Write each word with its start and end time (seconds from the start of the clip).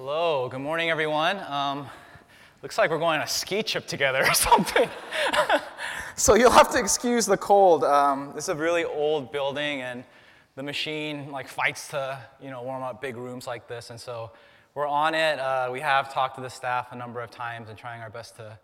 Hello, 0.00 0.48
good 0.48 0.60
morning, 0.60 0.90
everyone. 0.90 1.40
Um, 1.40 1.88
looks 2.62 2.78
like 2.78 2.88
we're 2.88 3.00
going 3.00 3.18
on 3.18 3.24
a 3.24 3.26
ski 3.26 3.64
trip 3.64 3.84
together 3.84 4.24
or 4.24 4.32
something. 4.48 4.88
so 6.14 6.36
you'll 6.36 6.52
have 6.52 6.70
to 6.70 6.78
excuse 6.78 7.26
the 7.26 7.36
cold. 7.36 7.82
Um, 7.82 8.30
this 8.32 8.44
is 8.44 8.50
a 8.50 8.54
really 8.54 8.84
old 8.84 9.32
building, 9.32 9.80
and 9.82 10.04
the 10.54 10.62
machine 10.62 11.32
like 11.32 11.48
fights 11.48 11.88
to 11.88 12.16
you 12.40 12.48
know 12.48 12.62
warm 12.62 12.84
up 12.84 13.00
big 13.00 13.16
rooms 13.16 13.48
like 13.48 13.66
this, 13.66 13.90
and 13.90 14.00
so 14.00 14.30
we're 14.76 14.86
on 14.86 15.16
it. 15.16 15.40
Uh, 15.40 15.68
we 15.72 15.80
have 15.80 16.14
talked 16.14 16.36
to 16.36 16.42
the 16.42 16.48
staff 16.48 16.92
a 16.92 16.96
number 16.96 17.20
of 17.20 17.32
times 17.32 17.68
and 17.68 17.76
trying 17.76 18.00
our 18.00 18.08
best 18.08 18.36
to 18.36 18.56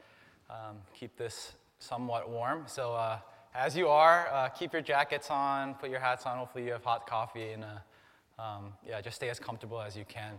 um, 0.48 0.76
keep 0.96 1.16
this 1.16 1.54
somewhat 1.80 2.30
warm. 2.30 2.62
So 2.66 2.92
uh, 2.92 3.18
as 3.56 3.76
you 3.76 3.88
are, 3.88 4.28
uh, 4.32 4.50
keep 4.50 4.72
your 4.72 4.82
jackets 4.82 5.32
on, 5.32 5.74
put 5.74 5.90
your 5.90 5.98
hats 5.98 6.26
on. 6.26 6.38
Hopefully 6.38 6.64
you 6.64 6.70
have 6.70 6.84
hot 6.84 7.08
coffee, 7.08 7.50
and 7.50 7.64
uh, 7.64 8.40
um, 8.40 8.72
yeah, 8.86 9.00
just 9.00 9.16
stay 9.16 9.30
as 9.30 9.40
comfortable 9.40 9.80
as 9.80 9.96
you 9.96 10.04
can. 10.04 10.38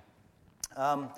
Um, 0.76 1.10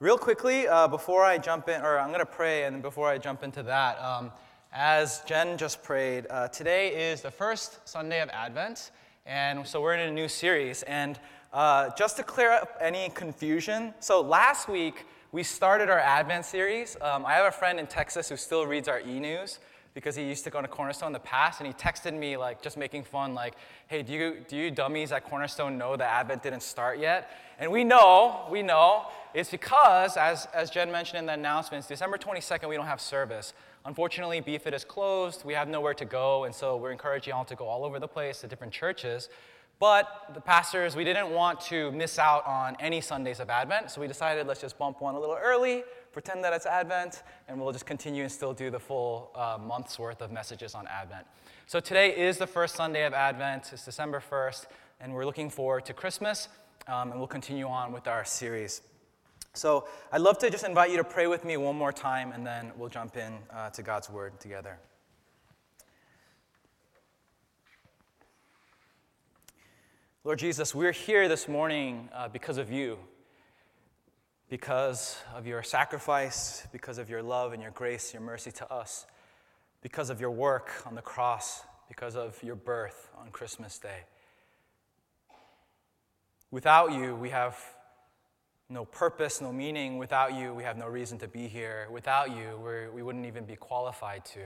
real 0.00 0.18
quickly, 0.18 0.68
uh, 0.68 0.88
before 0.88 1.24
I 1.24 1.38
jump 1.38 1.68
in, 1.68 1.80
or 1.80 1.98
I'm 1.98 2.08
going 2.08 2.20
to 2.20 2.26
pray, 2.26 2.64
and 2.64 2.82
before 2.82 3.08
I 3.08 3.18
jump 3.18 3.42
into 3.42 3.62
that, 3.62 3.98
um, 4.02 4.32
as 4.72 5.22
Jen 5.26 5.56
just 5.56 5.82
prayed, 5.82 6.26
uh, 6.28 6.48
today 6.48 7.10
is 7.10 7.22
the 7.22 7.30
first 7.30 7.86
Sunday 7.88 8.20
of 8.20 8.28
Advent, 8.30 8.90
and 9.24 9.66
so 9.66 9.80
we're 9.80 9.94
in 9.94 10.08
a 10.08 10.12
new 10.12 10.28
series. 10.28 10.82
And 10.82 11.18
uh, 11.52 11.90
just 11.96 12.16
to 12.18 12.22
clear 12.22 12.52
up 12.52 12.76
any 12.80 13.08
confusion, 13.10 13.94
so 14.00 14.20
last 14.20 14.68
week 14.68 15.06
we 15.32 15.42
started 15.42 15.88
our 15.88 16.00
Advent 16.00 16.44
series. 16.44 16.96
Um, 17.00 17.24
I 17.24 17.34
have 17.34 17.46
a 17.46 17.56
friend 17.56 17.80
in 17.80 17.86
Texas 17.86 18.28
who 18.28 18.36
still 18.36 18.66
reads 18.66 18.88
our 18.88 19.00
e 19.00 19.18
news 19.18 19.60
because 19.96 20.14
he 20.14 20.22
used 20.22 20.44
to 20.44 20.50
go 20.50 20.60
to 20.60 20.68
Cornerstone 20.68 21.06
in 21.06 21.12
the 21.14 21.18
past, 21.20 21.58
and 21.58 21.66
he 21.66 21.72
texted 21.72 22.12
me 22.12 22.36
like 22.36 22.60
just 22.60 22.76
making 22.76 23.02
fun, 23.02 23.34
like, 23.34 23.54
"Hey, 23.86 24.02
do 24.02 24.12
you 24.12 24.44
do 24.46 24.54
you 24.54 24.70
dummies 24.70 25.10
at 25.10 25.24
Cornerstone 25.24 25.78
know 25.78 25.96
that 25.96 26.06
Advent 26.06 26.42
didn't 26.42 26.60
start 26.60 26.98
yet?" 26.98 27.30
And 27.58 27.72
we 27.72 27.82
know, 27.82 28.46
we 28.50 28.62
know, 28.62 29.06
it's 29.32 29.50
because 29.50 30.18
as 30.18 30.48
as 30.52 30.68
Jen 30.68 30.92
mentioned 30.92 31.20
in 31.20 31.24
the 31.24 31.32
announcements, 31.32 31.88
December 31.88 32.18
22nd 32.18 32.68
we 32.68 32.76
don't 32.76 32.86
have 32.86 33.00
service. 33.00 33.54
Unfortunately, 33.86 34.42
BFIT 34.42 34.74
is 34.74 34.84
closed. 34.84 35.46
We 35.46 35.54
have 35.54 35.66
nowhere 35.66 35.94
to 35.94 36.04
go, 36.04 36.44
and 36.44 36.54
so 36.54 36.76
we're 36.76 36.92
encouraging 36.92 37.32
y'all 37.32 37.46
to 37.46 37.56
go 37.56 37.66
all 37.66 37.82
over 37.82 37.98
the 37.98 38.08
place 38.08 38.42
to 38.42 38.46
different 38.46 38.74
churches. 38.74 39.30
But 39.78 40.30
the 40.34 40.42
pastors, 40.42 40.94
we 40.94 41.04
didn't 41.04 41.30
want 41.30 41.60
to 41.72 41.90
miss 41.92 42.18
out 42.18 42.46
on 42.46 42.76
any 42.80 43.00
Sundays 43.00 43.40
of 43.40 43.48
Advent, 43.48 43.90
so 43.90 44.02
we 44.02 44.08
decided 44.08 44.46
let's 44.46 44.60
just 44.60 44.76
bump 44.76 45.00
one 45.00 45.14
a 45.14 45.20
little 45.20 45.38
early 45.42 45.84
pretend 46.16 46.42
that 46.42 46.54
it's 46.54 46.64
Advent, 46.64 47.24
and 47.46 47.60
we'll 47.60 47.72
just 47.72 47.84
continue 47.84 48.22
and 48.22 48.32
still 48.32 48.54
do 48.54 48.70
the 48.70 48.78
full 48.78 49.30
uh, 49.34 49.58
month's 49.62 49.98
worth 49.98 50.22
of 50.22 50.32
messages 50.32 50.74
on 50.74 50.86
Advent. 50.86 51.26
So 51.66 51.78
today 51.78 52.16
is 52.16 52.38
the 52.38 52.46
first 52.46 52.74
Sunday 52.74 53.04
of 53.04 53.12
Advent. 53.12 53.68
It's 53.70 53.84
December 53.84 54.22
1st, 54.30 54.64
and 54.98 55.12
we're 55.12 55.26
looking 55.26 55.50
forward 55.50 55.84
to 55.84 55.92
Christmas, 55.92 56.48
um, 56.88 57.10
and 57.10 57.20
we'll 57.20 57.28
continue 57.28 57.66
on 57.66 57.92
with 57.92 58.06
our 58.06 58.24
series. 58.24 58.80
So 59.52 59.88
I'd 60.10 60.22
love 60.22 60.38
to 60.38 60.48
just 60.48 60.64
invite 60.64 60.90
you 60.90 60.96
to 60.96 61.04
pray 61.04 61.26
with 61.26 61.44
me 61.44 61.58
one 61.58 61.76
more 61.76 61.92
time, 61.92 62.32
and 62.32 62.46
then 62.46 62.72
we'll 62.78 62.88
jump 62.88 63.18
in 63.18 63.34
uh, 63.52 63.68
to 63.68 63.82
God's 63.82 64.08
Word 64.08 64.40
together. 64.40 64.78
Lord 70.24 70.38
Jesus, 70.38 70.74
we're 70.74 70.92
here 70.92 71.28
this 71.28 71.46
morning 71.46 72.08
uh, 72.14 72.28
because 72.28 72.56
of 72.56 72.72
you 72.72 72.98
because 74.48 75.16
of 75.34 75.46
your 75.46 75.62
sacrifice, 75.62 76.66
because 76.70 76.98
of 76.98 77.10
your 77.10 77.22
love 77.22 77.52
and 77.52 77.60
your 77.60 77.72
grace, 77.72 78.12
your 78.12 78.22
mercy 78.22 78.52
to 78.52 78.72
us, 78.72 79.06
because 79.82 80.08
of 80.08 80.20
your 80.20 80.30
work 80.30 80.70
on 80.86 80.94
the 80.94 81.02
cross, 81.02 81.62
because 81.88 82.14
of 82.16 82.40
your 82.42 82.54
birth 82.54 83.10
on 83.18 83.30
Christmas 83.30 83.78
Day. 83.78 84.04
Without 86.52 86.92
you, 86.92 87.16
we 87.16 87.30
have 87.30 87.58
no 88.68 88.84
purpose, 88.84 89.40
no 89.40 89.52
meaning. 89.52 89.98
Without 89.98 90.34
you, 90.34 90.54
we 90.54 90.62
have 90.62 90.76
no 90.76 90.86
reason 90.86 91.18
to 91.18 91.28
be 91.28 91.48
here. 91.48 91.88
Without 91.90 92.30
you, 92.30 92.58
we're, 92.62 92.90
we 92.92 93.02
wouldn't 93.02 93.26
even 93.26 93.44
be 93.44 93.56
qualified 93.56 94.24
to. 94.26 94.40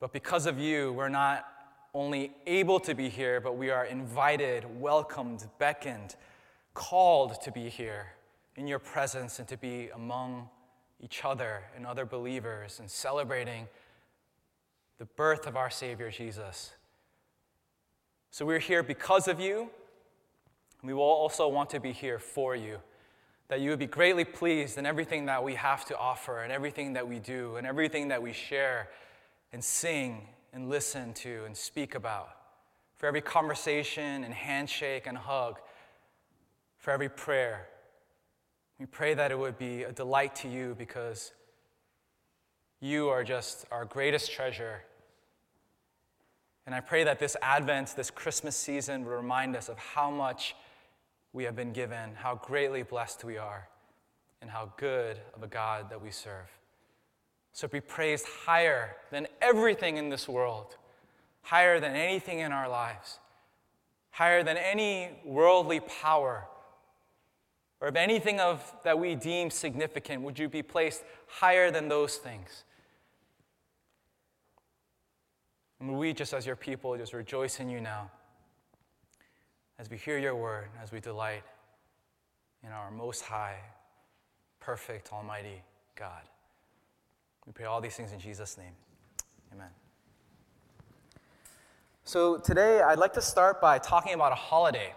But 0.00 0.12
because 0.12 0.46
of 0.46 0.58
you, 0.58 0.92
we're 0.92 1.08
not 1.08 1.46
only 1.94 2.32
able 2.46 2.80
to 2.80 2.94
be 2.94 3.08
here, 3.08 3.40
but 3.40 3.56
we 3.56 3.70
are 3.70 3.84
invited, 3.84 4.64
welcomed, 4.80 5.46
beckoned, 5.58 6.16
called 6.74 7.40
to 7.42 7.50
be 7.50 7.68
here 7.68 8.12
in 8.58 8.66
your 8.66 8.80
presence 8.80 9.38
and 9.38 9.46
to 9.46 9.56
be 9.56 9.88
among 9.94 10.48
each 11.00 11.24
other 11.24 11.62
and 11.76 11.86
other 11.86 12.04
believers 12.04 12.80
and 12.80 12.90
celebrating 12.90 13.68
the 14.98 15.04
birth 15.04 15.46
of 15.46 15.56
our 15.56 15.70
Savior 15.70 16.10
Jesus. 16.10 16.72
So 18.32 18.44
we're 18.44 18.58
here 18.58 18.82
because 18.82 19.28
of 19.28 19.38
you. 19.38 19.70
We 20.82 20.92
will 20.92 21.04
also 21.04 21.46
want 21.46 21.70
to 21.70 21.78
be 21.78 21.92
here 21.92 22.18
for 22.18 22.56
you, 22.56 22.78
that 23.46 23.60
you 23.60 23.70
would 23.70 23.78
be 23.78 23.86
greatly 23.86 24.24
pleased 24.24 24.76
in 24.76 24.86
everything 24.86 25.26
that 25.26 25.42
we 25.42 25.54
have 25.54 25.84
to 25.86 25.96
offer 25.96 26.42
and 26.42 26.52
everything 26.52 26.94
that 26.94 27.06
we 27.08 27.20
do 27.20 27.56
and 27.56 27.66
everything 27.66 28.08
that 28.08 28.20
we 28.20 28.32
share 28.32 28.88
and 29.52 29.62
sing 29.62 30.26
and 30.52 30.68
listen 30.68 31.14
to 31.14 31.44
and 31.44 31.56
speak 31.56 31.94
about. 31.94 32.30
For 32.96 33.06
every 33.06 33.20
conversation 33.20 34.24
and 34.24 34.34
handshake 34.34 35.06
and 35.06 35.16
hug, 35.16 35.60
for 36.76 36.90
every 36.90 37.08
prayer 37.08 37.68
we 38.78 38.86
pray 38.86 39.14
that 39.14 39.32
it 39.32 39.38
would 39.38 39.58
be 39.58 39.82
a 39.82 39.92
delight 39.92 40.36
to 40.36 40.48
you 40.48 40.76
because 40.78 41.32
you 42.80 43.08
are 43.08 43.24
just 43.24 43.66
our 43.72 43.84
greatest 43.84 44.30
treasure. 44.30 44.82
And 46.64 46.74
I 46.74 46.80
pray 46.80 47.02
that 47.04 47.18
this 47.18 47.36
Advent, 47.42 47.94
this 47.96 48.10
Christmas 48.10 48.54
season, 48.54 49.04
will 49.04 49.12
remind 49.16 49.56
us 49.56 49.68
of 49.68 49.78
how 49.78 50.10
much 50.10 50.54
we 51.32 51.44
have 51.44 51.56
been 51.56 51.72
given, 51.72 52.14
how 52.14 52.36
greatly 52.36 52.82
blessed 52.82 53.24
we 53.24 53.36
are, 53.36 53.68
and 54.40 54.50
how 54.50 54.72
good 54.76 55.18
of 55.34 55.42
a 55.42 55.48
God 55.48 55.90
that 55.90 56.00
we 56.00 56.10
serve. 56.12 56.46
So 57.52 57.66
be 57.66 57.80
praised 57.80 58.26
higher 58.46 58.94
than 59.10 59.26
everything 59.42 59.96
in 59.96 60.08
this 60.08 60.28
world, 60.28 60.76
higher 61.42 61.80
than 61.80 61.96
anything 61.96 62.38
in 62.38 62.52
our 62.52 62.68
lives, 62.68 63.18
higher 64.10 64.44
than 64.44 64.56
any 64.56 65.10
worldly 65.24 65.80
power 65.80 66.46
or 67.80 67.88
of 67.88 67.96
anything 67.96 68.40
of 68.40 68.74
that 68.84 68.98
we 68.98 69.14
deem 69.14 69.50
significant, 69.50 70.22
would 70.22 70.38
you 70.38 70.48
be 70.48 70.62
placed 70.62 71.04
higher 71.26 71.70
than 71.70 71.88
those 71.88 72.16
things? 72.16 72.64
And 75.80 75.96
we, 75.96 76.12
just 76.12 76.34
as 76.34 76.44
your 76.44 76.56
people, 76.56 76.96
just 76.96 77.12
rejoice 77.12 77.60
in 77.60 77.68
you 77.68 77.80
now 77.80 78.10
as 79.78 79.88
we 79.88 79.96
hear 79.96 80.18
your 80.18 80.34
word, 80.34 80.68
as 80.82 80.90
we 80.90 80.98
delight 80.98 81.44
in 82.66 82.72
our 82.72 82.90
most 82.90 83.22
high, 83.22 83.58
perfect, 84.58 85.12
almighty 85.12 85.62
God. 85.94 86.22
We 87.46 87.52
pray 87.52 87.66
all 87.66 87.80
these 87.80 87.94
things 87.94 88.12
in 88.12 88.18
Jesus' 88.18 88.58
name. 88.58 88.72
Amen. 89.54 89.68
So 92.04 92.38
today, 92.38 92.82
I'd 92.82 92.98
like 92.98 93.12
to 93.14 93.22
start 93.22 93.60
by 93.60 93.78
talking 93.78 94.14
about 94.14 94.32
a 94.32 94.36
holiday. 94.36 94.94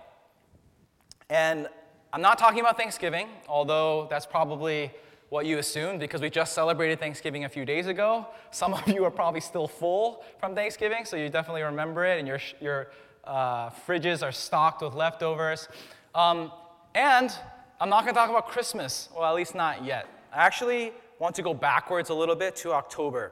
And 1.30 1.68
I'm 2.14 2.22
not 2.22 2.38
talking 2.38 2.60
about 2.60 2.76
Thanksgiving, 2.76 3.30
although 3.48 4.06
that's 4.10 4.26
probably 4.26 4.92
what 5.30 5.46
you 5.46 5.60
assumed 5.60 6.02
because 6.02 6.20
we 6.20 6.30
just 6.30 6.52
celebrated 6.52 7.00
Thanksgiving 7.00 7.46
a 7.46 7.50
few 7.50 7.64
days 7.64 7.88
ago. 7.88 8.28
Some 8.52 8.74
of 8.74 8.86
you 8.88 9.06
are 9.06 9.12
probably 9.12 9.40
still 9.40 9.66
full 9.66 10.26
from 10.38 10.54
Thanksgiving, 10.54 11.06
so 11.06 11.16
you 11.16 11.30
definitely 11.30 11.62
remember 11.62 12.06
it, 12.06 12.20
and 12.20 12.28
your, 12.28 12.40
your 12.60 12.92
uh, 13.24 13.70
fridges 13.70 14.22
are 14.24 14.34
stocked 14.34 14.82
with 14.82 14.94
leftovers. 14.94 15.70
Um, 16.14 16.52
and 16.96 17.34
I'm 17.80 17.88
not 17.88 18.04
going 18.04 18.14
to 18.14 18.20
talk 18.20 18.30
about 18.30 18.50
Christmas, 18.50 19.08
well, 19.16 19.24
at 19.24 19.34
least 19.34 19.56
not 19.56 19.86
yet. 19.86 20.06
I 20.34 20.46
actually 20.46 20.92
want 21.18 21.34
to 21.36 21.42
go 21.42 21.54
backwards 21.54 22.10
a 22.10 22.14
little 22.14 22.36
bit 22.36 22.58
to 22.58 22.74
October. 22.74 23.32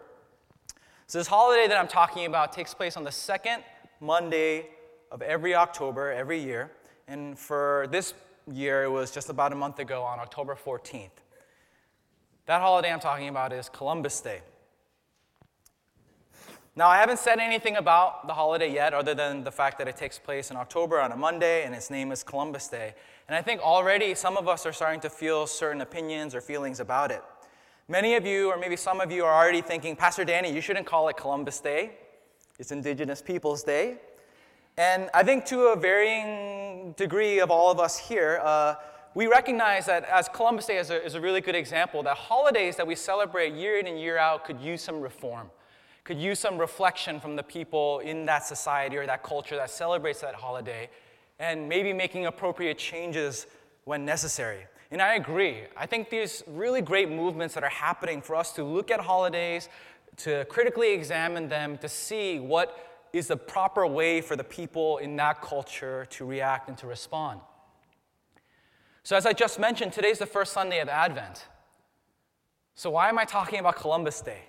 So, 1.07 1.17
this 1.17 1.27
holiday 1.27 1.67
that 1.67 1.77
I'm 1.77 1.87
talking 1.89 2.27
about 2.27 2.53
takes 2.53 2.73
place 2.73 2.95
on 2.95 3.03
the 3.03 3.11
second 3.11 3.61
Monday 3.99 4.67
of 5.11 5.21
every 5.21 5.53
October, 5.53 6.13
every 6.13 6.39
year. 6.39 6.71
And 7.09 7.37
for 7.37 7.87
this 7.91 8.13
year, 8.51 8.83
it 8.83 8.91
was 8.91 9.11
just 9.11 9.29
about 9.29 9.51
a 9.51 9.55
month 9.55 9.79
ago 9.79 10.03
on 10.03 10.19
October 10.19 10.55
14th. 10.55 11.09
That 12.45 12.61
holiday 12.61 12.91
I'm 12.91 12.99
talking 12.99 13.27
about 13.27 13.53
is 13.53 13.69
Columbus 13.69 14.21
Day. 14.21 14.41
Now, 16.75 16.87
I 16.87 16.97
haven't 16.97 17.19
said 17.19 17.39
anything 17.39 17.75
about 17.75 18.25
the 18.27 18.33
holiday 18.33 18.73
yet, 18.73 18.93
other 18.93 19.13
than 19.13 19.43
the 19.43 19.51
fact 19.51 19.77
that 19.79 19.87
it 19.87 19.97
takes 19.97 20.17
place 20.17 20.49
in 20.49 20.57
October 20.57 20.99
on 20.99 21.11
a 21.11 21.17
Monday 21.17 21.63
and 21.63 21.75
its 21.75 21.89
name 21.89 22.11
is 22.11 22.23
Columbus 22.23 22.67
Day. 22.67 22.93
And 23.27 23.35
I 23.35 23.41
think 23.41 23.61
already 23.61 24.15
some 24.15 24.37
of 24.37 24.47
us 24.47 24.65
are 24.65 24.71
starting 24.71 25.01
to 25.01 25.09
feel 25.09 25.45
certain 25.45 25.81
opinions 25.81 26.33
or 26.33 26.41
feelings 26.41 26.79
about 26.79 27.11
it. 27.11 27.21
Many 27.87 28.15
of 28.15 28.25
you, 28.25 28.49
or 28.49 28.57
maybe 28.57 28.75
some 28.75 29.01
of 29.01 29.11
you, 29.11 29.25
are 29.25 29.33
already 29.33 29.61
thinking, 29.61 29.95
Pastor 29.95 30.23
Danny, 30.23 30.53
you 30.53 30.61
shouldn't 30.61 30.85
call 30.85 31.09
it 31.09 31.17
Columbus 31.17 31.59
Day. 31.59 31.91
It's 32.59 32.71
Indigenous 32.71 33.21
Peoples 33.21 33.63
Day. 33.63 33.97
And 34.77 35.09
I 35.13 35.23
think 35.23 35.45
to 35.47 35.73
a 35.73 35.75
varying 35.75 36.58
degree 36.95 37.39
of 37.39 37.51
all 37.51 37.71
of 37.71 37.79
us 37.79 37.97
here, 37.97 38.39
uh, 38.43 38.75
we 39.15 39.27
recognize 39.27 39.85
that 39.87 40.03
as 40.05 40.29
Columbus 40.29 40.67
Day 40.67 40.77
is 40.77 40.89
a, 40.91 41.03
is 41.03 41.15
a 41.15 41.21
really 41.21 41.41
good 41.41 41.55
example, 41.55 42.03
that 42.03 42.15
holidays 42.15 42.75
that 42.75 42.85
we 42.85 42.95
celebrate 42.95 43.53
year 43.53 43.79
in 43.79 43.87
and 43.87 43.99
year 43.99 44.17
out 44.17 44.45
could 44.45 44.59
use 44.59 44.81
some 44.81 45.01
reform, 45.01 45.49
could 46.03 46.19
use 46.19 46.39
some 46.39 46.57
reflection 46.57 47.19
from 47.19 47.35
the 47.35 47.43
people 47.43 47.99
in 47.99 48.25
that 48.25 48.45
society 48.45 48.97
or 48.97 49.05
that 49.05 49.23
culture 49.23 49.55
that 49.55 49.69
celebrates 49.69 50.21
that 50.21 50.35
holiday, 50.35 50.89
and 51.39 51.67
maybe 51.67 51.91
making 51.93 52.27
appropriate 52.27 52.77
changes 52.77 53.47
when 53.85 54.05
necessary. 54.05 54.65
And 54.91 55.01
I 55.01 55.15
agree. 55.15 55.63
I 55.77 55.85
think 55.85 56.09
these 56.09 56.43
really 56.47 56.81
great 56.81 57.09
movements 57.09 57.53
that 57.55 57.63
are 57.63 57.69
happening 57.69 58.21
for 58.21 58.35
us 58.35 58.51
to 58.53 58.63
look 58.63 58.91
at 58.91 58.99
holidays, 58.99 59.69
to 60.17 60.45
critically 60.45 60.93
examine 60.93 61.47
them, 61.47 61.77
to 61.77 61.89
see 61.89 62.39
what 62.39 62.88
is 63.13 63.27
the 63.27 63.37
proper 63.37 63.85
way 63.87 64.21
for 64.21 64.35
the 64.35 64.43
people 64.43 64.97
in 64.97 65.15
that 65.17 65.41
culture 65.41 66.05
to 66.11 66.25
react 66.25 66.69
and 66.69 66.77
to 66.77 66.87
respond. 66.87 67.41
So, 69.03 69.15
as 69.15 69.25
I 69.25 69.33
just 69.33 69.59
mentioned, 69.59 69.93
today's 69.93 70.19
the 70.19 70.25
first 70.25 70.53
Sunday 70.53 70.79
of 70.79 70.89
Advent. 70.89 71.47
So, 72.75 72.91
why 72.91 73.09
am 73.09 73.17
I 73.17 73.25
talking 73.25 73.59
about 73.59 73.75
Columbus 73.75 74.21
Day? 74.21 74.43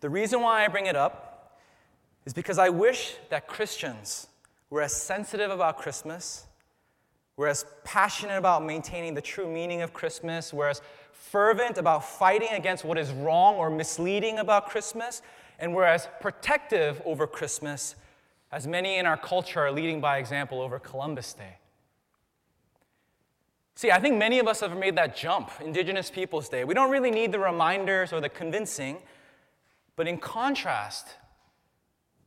The 0.00 0.10
reason 0.10 0.42
why 0.42 0.64
I 0.64 0.68
bring 0.68 0.86
it 0.86 0.96
up 0.96 1.60
is 2.26 2.34
because 2.34 2.58
I 2.58 2.68
wish 2.68 3.16
that 3.30 3.46
Christians 3.46 4.26
were 4.70 4.82
as 4.82 4.94
sensitive 4.94 5.50
about 5.50 5.78
Christmas, 5.78 6.46
were 7.36 7.48
as 7.48 7.64
passionate 7.84 8.36
about 8.36 8.64
maintaining 8.64 9.14
the 9.14 9.20
true 9.20 9.50
meaning 9.50 9.82
of 9.82 9.92
Christmas, 9.92 10.52
were 10.52 10.68
as 10.68 10.82
fervent 11.12 11.78
about 11.78 12.04
fighting 12.04 12.50
against 12.52 12.84
what 12.84 12.98
is 12.98 13.10
wrong 13.12 13.56
or 13.56 13.70
misleading 13.70 14.38
about 14.38 14.68
Christmas, 14.68 15.22
and 15.58 15.74
we're 15.74 15.84
as 15.84 16.08
protective 16.20 17.00
over 17.04 17.26
Christmas 17.26 17.94
as 18.52 18.66
many 18.66 18.98
in 18.98 19.06
our 19.06 19.16
culture 19.16 19.60
are 19.60 19.72
leading 19.72 20.00
by 20.00 20.18
example 20.18 20.62
over 20.62 20.78
Columbus 20.78 21.34
Day. 21.34 21.58
See, 23.74 23.90
I 23.90 23.98
think 23.98 24.16
many 24.16 24.38
of 24.38 24.46
us 24.46 24.60
have 24.60 24.76
made 24.78 24.94
that 24.96 25.16
jump, 25.16 25.50
Indigenous 25.60 26.08
Peoples 26.08 26.48
Day. 26.48 26.62
We 26.62 26.74
don't 26.74 26.90
really 26.90 27.10
need 27.10 27.32
the 27.32 27.40
reminders 27.40 28.12
or 28.12 28.20
the 28.20 28.28
convincing, 28.28 28.98
but 29.96 30.06
in 30.06 30.18
contrast, 30.18 31.08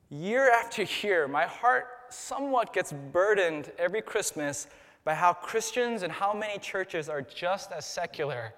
year 0.10 0.52
after 0.52 0.84
year, 0.84 1.30
my 1.30 1.46
heart 1.46 1.88
somewhat 2.10 2.74
gets 2.74 2.92
burdened 2.92 3.72
every 3.78 4.02
Christmas 4.02 4.68
by 5.06 5.16
how 5.16 5.32
Christians 5.32 6.04
and 6.04 6.12
how 6.12 6.34
many 6.34 6.60
churches 6.60 7.08
are 7.08 7.22
just 7.22 7.72
as 7.72 7.86
secular 7.86 8.54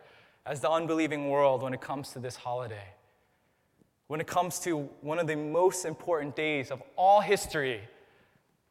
as 0.48 0.60
the 0.60 0.70
unbelieving 0.72 1.30
world 1.30 1.62
when 1.62 1.76
it 1.76 1.82
comes 1.82 2.10
to 2.14 2.20
this 2.20 2.36
holiday. 2.36 2.96
When 4.10 4.20
it 4.20 4.26
comes 4.26 4.58
to 4.62 4.90
one 5.02 5.20
of 5.20 5.28
the 5.28 5.36
most 5.36 5.86
important 5.86 6.36
days 6.36 6.72
of 6.72 6.82
all 6.96 7.22
history 7.22 7.82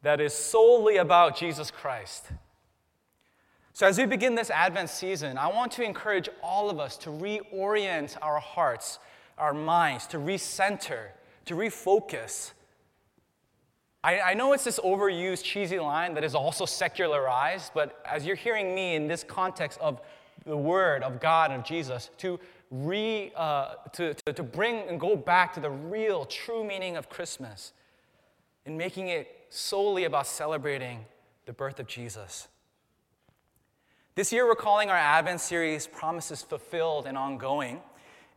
that 0.01 0.19
is 0.19 0.33
solely 0.33 0.97
about 0.97 1.37
Jesus 1.37 1.71
Christ. 1.71 2.25
So, 3.71 3.87
as 3.87 3.97
we 3.97 4.05
begin 4.05 4.35
this 4.35 4.49
Advent 4.49 4.89
season, 4.89 5.37
I 5.37 5.47
want 5.47 5.71
to 5.73 5.83
encourage 5.83 6.27
all 6.43 6.69
of 6.69 6.77
us 6.77 6.97
to 6.97 7.09
reorient 7.09 8.17
our 8.21 8.41
hearts, 8.41 8.99
our 9.37 9.53
minds, 9.53 10.07
to 10.07 10.17
recenter, 10.17 11.11
to 11.45 11.55
refocus. 11.55 12.51
I, 14.03 14.19
I, 14.19 14.33
know 14.33 14.51
it's 14.51 14.65
this 14.65 14.81
overused, 14.81 15.43
cheesy 15.45 15.79
line 15.79 16.15
that 16.15 16.25
is 16.25 16.35
also 16.35 16.65
secularized, 16.65 17.71
but 17.73 18.03
as 18.05 18.25
you're 18.25 18.35
hearing 18.35 18.75
me 18.75 18.95
in 18.95 19.07
this 19.07 19.23
context 19.23 19.79
of 19.79 20.01
the 20.45 20.57
Word 20.57 21.03
of 21.03 21.19
God 21.19 21.51
and 21.51 21.61
of 21.61 21.65
Jesus, 21.65 22.09
to, 22.17 22.39
re, 22.71 23.31
uh, 23.35 23.75
to, 23.93 24.13
to, 24.13 24.33
to 24.33 24.43
bring 24.43 24.87
and 24.87 24.99
go 24.99 25.15
back 25.15 25.53
to 25.53 25.59
the 25.59 25.69
real, 25.69 26.25
true 26.25 26.63
meaning 26.63 26.97
of 26.97 27.09
Christmas 27.09 27.73
and 28.65 28.77
making 28.77 29.09
it 29.09 29.47
solely 29.49 30.03
about 30.03 30.27
celebrating 30.27 31.05
the 31.45 31.53
birth 31.53 31.79
of 31.79 31.87
Jesus. 31.87 32.47
This 34.15 34.31
year, 34.33 34.45
we're 34.45 34.55
calling 34.55 34.89
our 34.89 34.97
Advent 34.97 35.41
series 35.41 35.87
Promises 35.87 36.41
Fulfilled 36.41 37.05
and 37.05 37.17
Ongoing. 37.17 37.79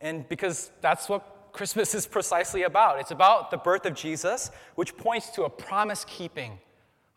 And 0.01 0.27
because 0.29 0.71
that's 0.81 1.09
what 1.09 1.51
Christmas 1.51 1.93
is 1.93 2.07
precisely 2.07 2.63
about. 2.63 2.99
It's 2.99 3.11
about 3.11 3.51
the 3.51 3.57
birth 3.57 3.85
of 3.85 3.93
Jesus, 3.93 4.49
which 4.75 4.97
points 4.97 5.29
to 5.31 5.43
a 5.43 5.49
promise 5.49 6.03
keeping, 6.07 6.57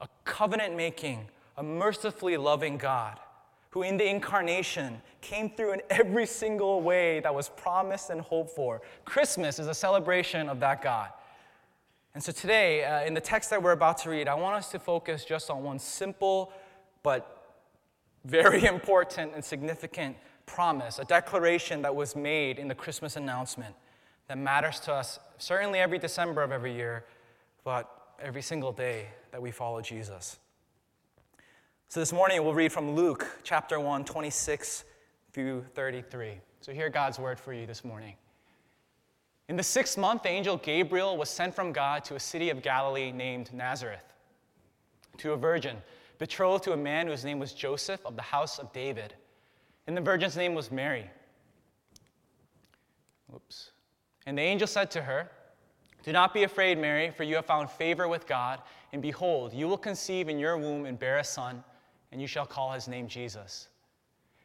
a 0.01 0.09
covenant 0.25 0.77
making, 0.77 1.27
a 1.57 1.63
mercifully 1.63 2.37
loving 2.37 2.77
God 2.77 3.19
who 3.71 3.83
in 3.83 3.97
the 3.97 4.09
incarnation 4.09 5.01
came 5.21 5.51
through 5.51 5.73
in 5.73 5.83
every 5.91 6.27
single 6.27 6.81
way 6.81 7.21
that 7.21 7.35
was 7.35 7.49
promised 7.51 8.11
and 8.11 8.21
hoped 8.21 8.51
for. 8.51 8.81
Christmas 9.05 9.59
is 9.59 9.67
a 9.67 9.75
celebration 9.75 10.49
of 10.49 10.61
that 10.61 10.83
God. 10.83 11.11
And 12.15 12.23
so 12.23 12.33
today, 12.33 12.85
uh, 12.85 13.05
in 13.05 13.13
the 13.13 13.21
text 13.21 13.51
that 13.51 13.63
we're 13.63 13.73
about 13.73 13.99
to 13.99 14.11
read, 14.11 14.29
I 14.29 14.35
want 14.35 14.57
us 14.57 14.71
to 14.71 14.79
focus 14.79 15.25
just 15.25 15.51
on 15.51 15.63
one 15.63 15.79
simple 15.79 16.53
but 17.03 17.55
very 18.25 18.65
important 18.75 19.33
and 19.35 19.45
significant 19.45 20.17
promise, 20.47 20.99
a 20.99 21.05
declaration 21.05 21.83
that 21.83 21.95
was 21.95 22.17
made 22.17 22.59
in 22.59 22.69
the 22.69 22.75
Christmas 22.75 23.17
announcement 23.17 23.75
that 24.29 24.39
matters 24.39 24.81
to 24.81 24.93
us, 24.93 25.19
certainly 25.39 25.79
every 25.79 25.99
December 25.99 26.43
of 26.43 26.53
every 26.53 26.75
year, 26.75 27.05
but 27.65 28.15
every 28.21 28.43
single 28.43 28.73
day 28.73 29.09
that 29.31 29.43
we 29.43 29.51
follow 29.51 29.81
Jesus. 29.81 30.39
So 31.89 32.01
this 32.01 32.13
morning 32.13 32.43
we'll 32.43 32.53
read 32.53 32.73
from 32.73 32.97
Luke 32.97 33.27
chapter 33.45 33.79
1, 33.79 34.05
26 34.05 34.85
through 35.33 35.65
33. 35.75 36.33
So 36.61 36.73
hear 36.73 36.91
God's 36.91 37.19
word 37.19 37.39
for 37.39 37.53
you 37.53 37.65
this 37.65 37.85
morning. 37.85 38.17
In 39.49 39.55
the 39.55 39.63
sixth 39.63 39.97
month, 39.97 40.25
the 40.25 40.29
angel 40.29 40.57
Gabriel 40.57 41.17
was 41.17 41.31
sent 41.31 41.55
from 41.55 41.73
God 41.73 42.03
to 42.07 42.17
a 42.17 42.21
city 42.21 42.51
of 42.51 42.61
Galilee 42.61 43.13
named 43.13 43.55
Nazareth, 43.55 44.03
to 45.19 45.33
a 45.33 45.37
virgin 45.37 45.77
betrothed 46.19 46.65
to 46.65 46.73
a 46.73 46.77
man 46.77 47.07
whose 47.07 47.25
name 47.25 47.39
was 47.39 47.53
Joseph 47.53 48.05
of 48.05 48.17
the 48.17 48.23
house 48.23 48.59
of 48.59 48.73
David. 48.73 49.15
And 49.87 49.97
the 49.97 50.01
virgin's 50.01 50.37
name 50.37 50.55
was 50.55 50.73
Mary. 50.73 51.09
Oops. 53.33 53.71
And 54.27 54.37
the 54.37 54.43
angel 54.43 54.67
said 54.67 54.91
to 54.91 55.03
her, 55.03 55.31
Do 56.03 56.11
not 56.11 56.35
be 56.35 56.43
afraid, 56.43 56.79
Mary, 56.79 57.13
for 57.13 57.23
you 57.23 57.37
have 57.37 57.47
found 57.47 57.71
favor 57.71 58.09
with 58.09 58.27
God. 58.27 58.61
And 58.93 59.01
behold, 59.01 59.53
you 59.55 59.69
will 59.69 59.79
conceive 59.79 60.29
in 60.29 60.41
your 60.41 60.59
womb 60.59 60.85
and 60.85 60.99
bear 60.99 61.19
a 61.19 61.25
son, 61.25 61.63
and 62.17 62.23
you 62.23 62.27
shall 62.27 62.47
call 62.47 62.73
his 62.73 62.89
name 62.89 63.09
Jesus. 63.09 63.69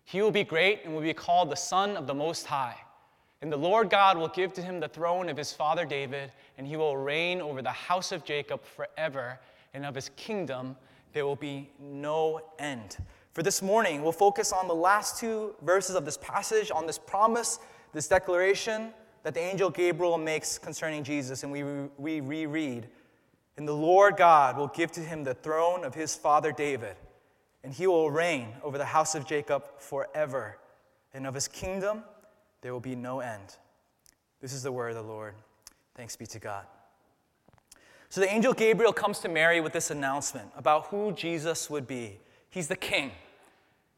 He 0.03 0.21
will 0.21 0.29
be 0.29 0.43
great 0.43 0.81
and 0.83 0.93
will 0.93 1.01
be 1.01 1.13
called 1.13 1.49
the 1.49 1.55
Son 1.55 1.95
of 1.95 2.05
the 2.05 2.13
Most 2.13 2.45
High. 2.45 2.75
And 3.41 3.49
the 3.49 3.55
Lord 3.55 3.89
God 3.89 4.17
will 4.17 4.27
give 4.27 4.51
to 4.55 4.61
him 4.61 4.81
the 4.81 4.89
throne 4.89 5.29
of 5.29 5.37
his 5.37 5.53
father 5.53 5.85
David, 5.85 6.33
and 6.57 6.67
he 6.67 6.75
will 6.75 6.97
reign 6.97 7.39
over 7.39 7.61
the 7.61 7.69
house 7.69 8.11
of 8.11 8.25
Jacob 8.25 8.61
forever, 8.65 9.39
and 9.73 9.85
of 9.85 9.95
his 9.95 10.09
kingdom 10.17 10.75
there 11.13 11.25
will 11.25 11.37
be 11.37 11.69
no 11.79 12.41
end. 12.59 12.97
For 13.31 13.41
this 13.41 13.61
morning, 13.61 14.03
we'll 14.03 14.11
focus 14.11 14.51
on 14.51 14.67
the 14.67 14.75
last 14.75 15.17
two 15.17 15.55
verses 15.61 15.95
of 15.95 16.03
this 16.03 16.17
passage, 16.17 16.71
on 16.71 16.85
this 16.85 16.99
promise, 16.99 17.57
this 17.93 18.09
declaration 18.09 18.89
that 19.23 19.33
the 19.33 19.39
angel 19.39 19.69
Gabriel 19.69 20.17
makes 20.17 20.57
concerning 20.57 21.05
Jesus, 21.05 21.43
and 21.43 21.53
we, 21.53 21.63
we 21.97 22.19
reread. 22.19 22.89
And 23.55 23.65
the 23.65 23.71
Lord 23.71 24.17
God 24.17 24.57
will 24.57 24.67
give 24.67 24.91
to 24.91 24.99
him 24.99 25.23
the 25.23 25.35
throne 25.35 25.85
of 25.85 25.95
his 25.95 26.15
father 26.15 26.51
David, 26.51 26.97
and 27.63 27.73
he 27.73 27.87
will 27.87 28.09
reign 28.09 28.49
over 28.63 28.77
the 28.77 28.85
house 28.85 29.15
of 29.15 29.25
Jacob 29.25 29.63
forever, 29.77 30.57
and 31.13 31.27
of 31.27 31.33
his 31.33 31.47
kingdom 31.47 32.03
there 32.61 32.73
will 32.73 32.79
be 32.79 32.95
no 32.95 33.19
end. 33.19 33.57
This 34.41 34.53
is 34.53 34.63
the 34.63 34.71
word 34.71 34.89
of 34.89 34.95
the 34.95 35.11
Lord. 35.11 35.35
Thanks 35.95 36.15
be 36.15 36.25
to 36.27 36.39
God. 36.39 36.65
So 38.09 38.19
the 38.19 38.29
angel 38.29 38.53
Gabriel 38.53 38.91
comes 38.91 39.19
to 39.19 39.29
Mary 39.29 39.61
with 39.61 39.71
this 39.71 39.89
announcement 39.89 40.51
about 40.57 40.87
who 40.87 41.13
Jesus 41.13 41.69
would 41.69 41.87
be. 41.87 42.19
He's 42.49 42.67
the 42.67 42.75
king. 42.75 43.11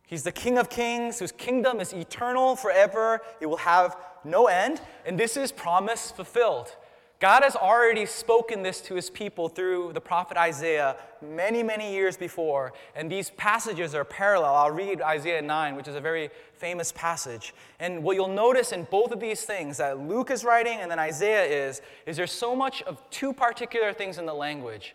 He's 0.06 0.24
the 0.24 0.32
king 0.32 0.58
of 0.60 0.70
kings 0.70 1.18
whose 1.18 1.32
kingdom 1.32 1.80
is 1.80 1.94
eternal 1.94 2.56
forever. 2.56 3.22
It 3.40 3.48
will 3.48 3.58
have 3.58 3.96
no 4.24 4.48
end. 4.48 4.82
And 5.06 5.20
this 5.20 5.36
is 5.36 5.52
promise 5.52 6.12
fulfilled. 6.12 6.76
God 7.24 7.44
has 7.44 7.56
already 7.56 8.06
spoken 8.06 8.64
this 8.64 8.82
to 8.82 8.96
his 8.96 9.10
people 9.10 9.48
through 9.48 9.94
the 9.94 10.02
prophet 10.02 10.36
Isaiah 10.36 10.98
many, 11.22 11.64
many 11.64 11.94
years 11.94 12.18
before. 12.18 12.74
And 12.98 13.10
these 13.10 13.30
passages 13.30 13.96
are 13.96 14.04
parallel. 14.04 14.54
I'll 14.54 14.72
read 14.72 15.02
Isaiah 15.02 15.42
9, 15.42 15.78
which 15.78 15.88
is 15.88 15.96
a 15.96 16.02
very 16.02 16.32
famous 16.56 16.92
passage. 16.92 17.54
And 17.80 18.04
what 18.04 18.18
you'll 18.18 18.28
notice 18.28 18.74
in 18.74 18.84
both 18.92 19.14
of 19.14 19.22
these 19.22 19.46
things 19.46 19.78
that 19.78 20.00
Luke 20.00 20.32
is 20.32 20.44
writing 20.44 20.80
and 20.82 20.92
then 20.92 21.00
Isaiah 21.00 21.46
is, 21.46 21.82
is 22.06 22.18
there's 22.18 22.30
so 22.30 22.58
much 22.58 22.82
of 22.82 23.02
two 23.10 23.32
particular 23.32 23.94
things 23.94 24.18
in 24.18 24.26
the 24.26 24.34
language. 24.34 24.94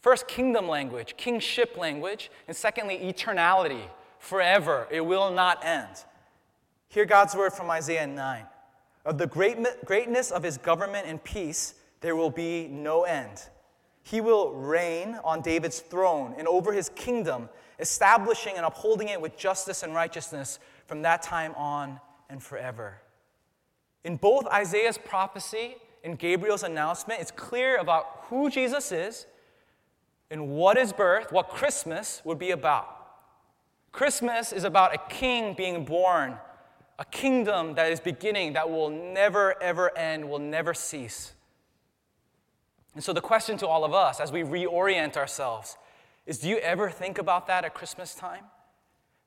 First, 0.00 0.26
kingdom 0.26 0.68
language, 0.68 1.18
kingship 1.18 1.76
language, 1.76 2.30
and 2.46 2.56
secondly, 2.56 2.96
eternality, 2.96 3.82
forever. 4.18 4.88
It 4.90 5.02
will 5.02 5.30
not 5.30 5.62
end. 5.62 6.06
Hear 6.88 7.04
God's 7.04 7.34
word 7.34 7.52
from 7.52 7.68
Isaiah 7.68 8.06
9. 8.06 8.46
Of 9.04 9.18
the 9.18 9.26
great, 9.26 9.58
greatness 9.84 10.30
of 10.30 10.42
his 10.42 10.58
government 10.58 11.06
and 11.06 11.22
peace, 11.22 11.74
there 12.00 12.16
will 12.16 12.30
be 12.30 12.68
no 12.68 13.04
end. 13.04 13.48
He 14.02 14.20
will 14.20 14.52
reign 14.52 15.18
on 15.24 15.42
David's 15.42 15.80
throne 15.80 16.34
and 16.38 16.48
over 16.48 16.72
his 16.72 16.88
kingdom, 16.90 17.48
establishing 17.78 18.54
and 18.56 18.64
upholding 18.64 19.08
it 19.08 19.20
with 19.20 19.36
justice 19.36 19.82
and 19.82 19.94
righteousness 19.94 20.58
from 20.86 21.02
that 21.02 21.22
time 21.22 21.54
on 21.56 22.00
and 22.30 22.42
forever. 22.42 23.00
In 24.04 24.16
both 24.16 24.46
Isaiah's 24.46 24.98
prophecy 24.98 25.76
and 26.04 26.18
Gabriel's 26.18 26.62
announcement, 26.62 27.20
it's 27.20 27.30
clear 27.30 27.76
about 27.78 28.24
who 28.24 28.48
Jesus 28.48 28.92
is 28.92 29.26
and 30.30 30.48
what 30.50 30.76
his 30.76 30.92
birth, 30.92 31.32
what 31.32 31.48
Christmas 31.48 32.22
would 32.24 32.38
be 32.38 32.50
about. 32.50 32.94
Christmas 33.92 34.52
is 34.52 34.64
about 34.64 34.94
a 34.94 34.98
king 35.08 35.54
being 35.54 35.84
born 35.84 36.36
a 36.98 37.04
kingdom 37.04 37.74
that 37.74 37.92
is 37.92 38.00
beginning, 38.00 38.54
that 38.54 38.68
will 38.68 38.90
never, 38.90 39.60
ever 39.62 39.96
end, 39.96 40.28
will 40.28 40.38
never 40.38 40.74
cease. 40.74 41.32
And 42.94 43.04
so, 43.04 43.12
the 43.12 43.20
question 43.20 43.56
to 43.58 43.68
all 43.68 43.84
of 43.84 43.94
us 43.94 44.18
as 44.18 44.32
we 44.32 44.42
reorient 44.42 45.16
ourselves 45.16 45.76
is 46.26 46.38
do 46.38 46.48
you 46.48 46.58
ever 46.58 46.90
think 46.90 47.18
about 47.18 47.46
that 47.46 47.64
at 47.64 47.74
Christmas 47.74 48.14
time? 48.14 48.44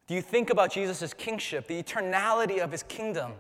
Do 0.08 0.14
you 0.14 0.22
think 0.22 0.50
about 0.50 0.72
Jesus' 0.72 1.14
kingship, 1.14 1.68
the 1.68 1.82
eternality 1.82 2.60
of 2.60 2.72
his 2.72 2.84
kingdom? 2.84 3.34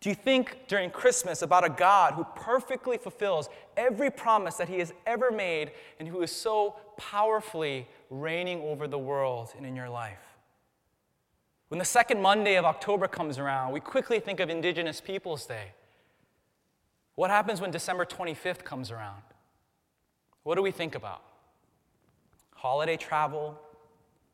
Do 0.00 0.08
you 0.08 0.14
think 0.14 0.66
during 0.68 0.90
Christmas 0.90 1.42
about 1.42 1.64
a 1.64 1.68
God 1.68 2.14
who 2.14 2.24
perfectly 2.36 2.98
fulfills 2.98 3.48
every 3.76 4.10
promise 4.10 4.56
that 4.56 4.68
he 4.68 4.78
has 4.78 4.92
ever 5.06 5.30
made 5.30 5.72
and 5.98 6.08
who 6.08 6.22
is 6.22 6.30
so 6.30 6.76
powerfully 6.96 7.88
reigning 8.10 8.60
over 8.62 8.86
the 8.86 8.98
world 8.98 9.52
and 9.56 9.66
in 9.66 9.74
your 9.74 9.88
life? 9.88 10.27
When 11.68 11.78
the 11.78 11.84
second 11.84 12.22
Monday 12.22 12.56
of 12.56 12.64
October 12.64 13.08
comes 13.08 13.38
around, 13.38 13.72
we 13.72 13.80
quickly 13.80 14.20
think 14.20 14.40
of 14.40 14.48
Indigenous 14.48 15.00
Peoples 15.00 15.44
Day. 15.44 15.72
What 17.14 17.30
happens 17.30 17.60
when 17.60 17.70
December 17.70 18.06
25th 18.06 18.64
comes 18.64 18.90
around? 18.90 19.22
What 20.44 20.54
do 20.54 20.62
we 20.62 20.70
think 20.70 20.94
about? 20.94 21.22
Holiday 22.54 22.96
travel, 22.96 23.58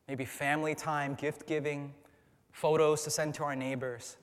maybe 0.07 0.23
family 0.23 0.75
time, 0.75 1.15
gift 1.15 1.45
giving, 1.45 1.93
photos 2.51 3.03
to 3.03 3.09
send 3.09 3.33
to 3.35 3.43
our 3.43 3.55
neighbors. 3.55 4.15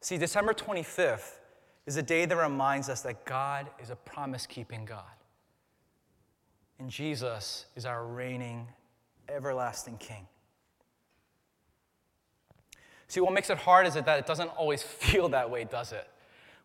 See, 0.00 0.18
December 0.18 0.52
25th 0.52 1.38
is 1.86 1.96
a 1.96 2.02
day 2.02 2.26
that 2.26 2.36
reminds 2.36 2.90
us 2.90 3.00
that 3.00 3.24
God 3.24 3.66
is 3.82 3.88
a 3.88 3.96
promise 3.96 4.46
keeping 4.46 4.84
God. 4.84 5.04
And 6.78 6.90
Jesus 6.90 7.64
is 7.74 7.86
our 7.86 8.04
reigning, 8.04 8.68
everlasting 9.28 9.96
King. 9.96 10.26
See, 13.08 13.20
what 13.20 13.32
makes 13.32 13.48
it 13.48 13.58
hard 13.58 13.86
is 13.86 13.94
that 13.94 14.06
it 14.18 14.26
doesn't 14.26 14.48
always 14.50 14.82
feel 15.00 15.28
that 15.30 15.50
way, 15.50 15.64
does 15.64 15.92
it? 15.92 16.06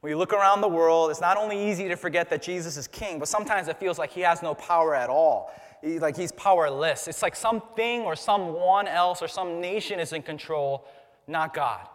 When 0.02 0.12
you 0.12 0.18
look 0.18 0.34
around 0.34 0.60
the 0.60 0.68
world, 0.68 1.12
it's 1.12 1.22
not 1.22 1.38
only 1.38 1.72
easy 1.72 1.88
to 1.88 1.96
forget 1.96 2.30
that 2.30 2.42
Jesus 2.42 2.76
is 2.76 2.88
king, 2.88 3.20
but 3.20 3.30
sometimes 3.30 3.70
it 3.70 3.78
feels 3.78 3.98
like 3.98 4.12
he 4.12 4.20
has 4.20 4.44
no 4.44 4.54
power 4.54 4.94
at 4.94 5.10
all. 5.10 5.54
Like 5.82 6.18
he's 6.18 6.34
powerless. 6.34 7.08
It's 7.08 7.22
like 7.22 7.38
something 7.38 8.02
or 8.02 8.14
someone 8.18 8.90
else 8.90 9.22
or 9.22 9.30
some 9.30 9.62
nation 9.62 10.02
is 10.02 10.12
in 10.12 10.22
control, 10.22 10.86
not 11.26 11.54
God. 11.54 11.88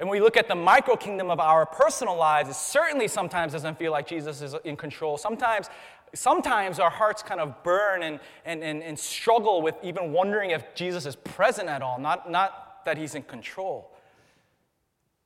And 0.00 0.08
when 0.08 0.18
we 0.18 0.24
look 0.24 0.36
at 0.36 0.48
the 0.48 0.54
micro 0.56 0.96
kingdom 0.96 1.30
of 1.30 1.38
our 1.38 1.64
personal 1.64 2.16
lives, 2.16 2.50
it 2.50 2.54
certainly 2.54 3.06
sometimes 3.06 3.52
doesn't 3.52 3.78
feel 3.78 3.92
like 3.92 4.08
Jesus 4.08 4.42
is 4.42 4.54
in 4.64 4.76
control. 4.76 5.16
Sometimes, 5.16 5.68
sometimes 6.14 6.80
our 6.80 6.90
hearts 6.90 7.22
kind 7.22 7.40
of 7.40 7.62
burn 7.62 8.02
and, 8.02 8.18
and, 8.44 8.64
and, 8.64 8.82
and 8.82 8.98
struggle 8.98 9.62
with 9.62 9.76
even 9.84 10.12
wondering 10.12 10.50
if 10.50 10.74
Jesus 10.74 11.06
is 11.06 11.14
present 11.14 11.68
at 11.68 11.82
all, 11.82 12.00
not, 12.00 12.28
not 12.30 12.67
that 12.84 12.98
he's 12.98 13.14
in 13.14 13.22
control. 13.22 13.90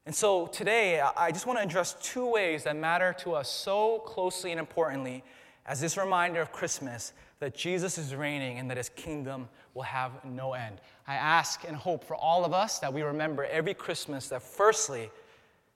And 0.05 0.15
so 0.15 0.47
today, 0.47 1.01
I 1.01 1.31
just 1.31 1.47
want 1.47 1.59
to 1.61 1.65
address 1.65 1.95
two 2.03 2.29
ways 2.29 2.65
that 2.65 2.77
matter 2.77 3.15
to 3.21 3.35
us 3.35 3.49
so 3.49 4.01
closely 4.01 4.51
and 4.51 4.59
importantly 4.59 5.23
as 5.65 5.81
this 5.81 5.97
reminder 5.97 6.41
of 6.41 6.51
Christmas 6.51 7.13
that 7.39 7.55
Jesus 7.55 7.99
is 7.99 8.15
reigning 8.15 8.59
and 8.59 8.69
that 8.71 8.77
his 8.77 8.89
kingdom 8.89 9.49
will 9.75 9.83
have 9.83 10.25
no 10.25 10.55
end. 10.55 10.81
I 11.07 11.15
ask 11.15 11.65
and 11.67 11.77
hope 11.77 12.05
for 12.05 12.17
all 12.17 12.45
of 12.45 12.53
us 12.53 12.81
that 12.81 12.93
we 12.93 13.03
remember 13.03 13.45
every 13.45 13.75
Christmas 13.75 14.29
that, 14.29 14.43
firstly, 14.43 15.11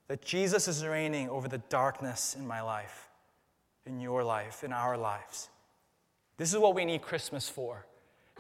that 0.09 0.25
Jesus 0.25 0.69
is 0.69 0.85
reigning 0.85 1.29
over 1.29 1.49
the 1.49 1.59
darkness 1.59 2.35
in 2.37 2.47
my 2.47 2.63
life, 2.63 3.09
in 3.85 4.01
your 4.01 4.25
life, 4.25 4.65
in 4.65 4.73
our 4.73 4.97
lives. 4.97 5.49
This 6.37 6.53
is 6.53 6.59
what 6.59 6.75
we 6.75 6.85
need 6.85 7.03
Christmas 7.03 7.49
for 7.49 7.87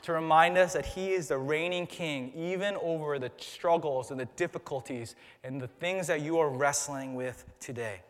to 0.06 0.12
remind 0.12 0.56
us 0.56 0.74
that 0.74 0.86
He 0.86 1.10
is 1.10 1.28
the 1.28 1.38
reigning 1.38 1.84
King, 1.84 2.32
even 2.36 2.76
over 2.80 3.18
the 3.18 3.32
struggles 3.38 4.12
and 4.12 4.20
the 4.20 4.28
difficulties 4.36 5.16
and 5.42 5.60
the 5.60 5.66
things 5.66 6.06
that 6.06 6.20
you 6.20 6.38
are 6.38 6.48
wrestling 6.48 7.16
with 7.16 7.44
today. 7.58 8.02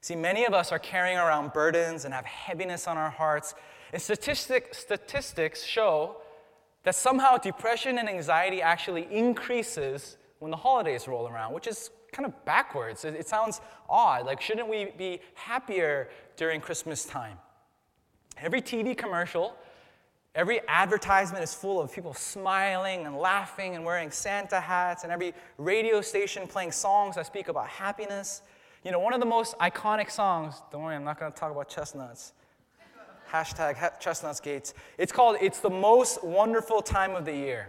See, 0.00 0.16
many 0.16 0.46
of 0.46 0.54
us 0.54 0.72
are 0.72 0.78
carrying 0.78 1.18
around 1.18 1.52
burdens 1.52 2.06
and 2.06 2.14
have 2.14 2.24
heaviness 2.24 2.88
on 2.88 2.96
our 2.96 3.10
hearts. 3.10 3.54
And 3.92 4.00
statistic, 4.00 4.74
statistics 4.74 5.62
show 5.62 6.16
that 6.84 6.94
somehow 6.94 7.36
depression 7.36 7.98
and 7.98 8.08
anxiety 8.08 8.62
actually 8.62 9.06
increases 9.10 10.16
when 10.38 10.50
the 10.50 10.56
holidays 10.56 11.06
roll 11.06 11.28
around, 11.28 11.52
which 11.52 11.66
is 11.66 11.90
kind 12.12 12.24
of 12.24 12.46
backwards. 12.46 13.04
It, 13.04 13.14
it 13.14 13.28
sounds 13.28 13.60
odd. 13.90 14.24
Like, 14.24 14.40
shouldn't 14.40 14.68
we 14.68 14.86
be 14.96 15.20
happier 15.34 16.08
during 16.38 16.62
Christmas 16.62 17.04
time? 17.04 17.36
Every 18.38 18.62
TV 18.62 18.96
commercial, 18.96 19.54
every 20.34 20.60
advertisement 20.68 21.42
is 21.42 21.54
full 21.54 21.80
of 21.80 21.92
people 21.92 22.14
smiling 22.14 23.06
and 23.06 23.16
laughing 23.16 23.74
and 23.74 23.84
wearing 23.84 24.10
Santa 24.10 24.60
hats, 24.60 25.02
and 25.02 25.12
every 25.12 25.34
radio 25.58 26.00
station 26.00 26.46
playing 26.46 26.72
songs 26.72 27.16
that 27.16 27.26
speak 27.26 27.48
about 27.48 27.68
happiness. 27.68 28.42
You 28.84 28.92
know, 28.92 29.00
one 29.00 29.12
of 29.12 29.20
the 29.20 29.26
most 29.26 29.58
iconic 29.58 30.10
songs, 30.10 30.62
don't 30.72 30.82
worry, 30.82 30.96
I'm 30.96 31.04
not 31.04 31.18
going 31.18 31.32
to 31.32 31.38
talk 31.38 31.52
about 31.52 31.68
chestnuts. 31.68 32.32
Hashtag 33.30 33.76
ha- 33.76 33.92
chestnuts 34.00 34.40
gates. 34.40 34.74
It's 34.98 35.12
called 35.12 35.36
It's 35.40 35.60
the 35.60 35.70
Most 35.70 36.24
Wonderful 36.24 36.82
Time 36.82 37.14
of 37.14 37.24
the 37.24 37.34
Year. 37.34 37.68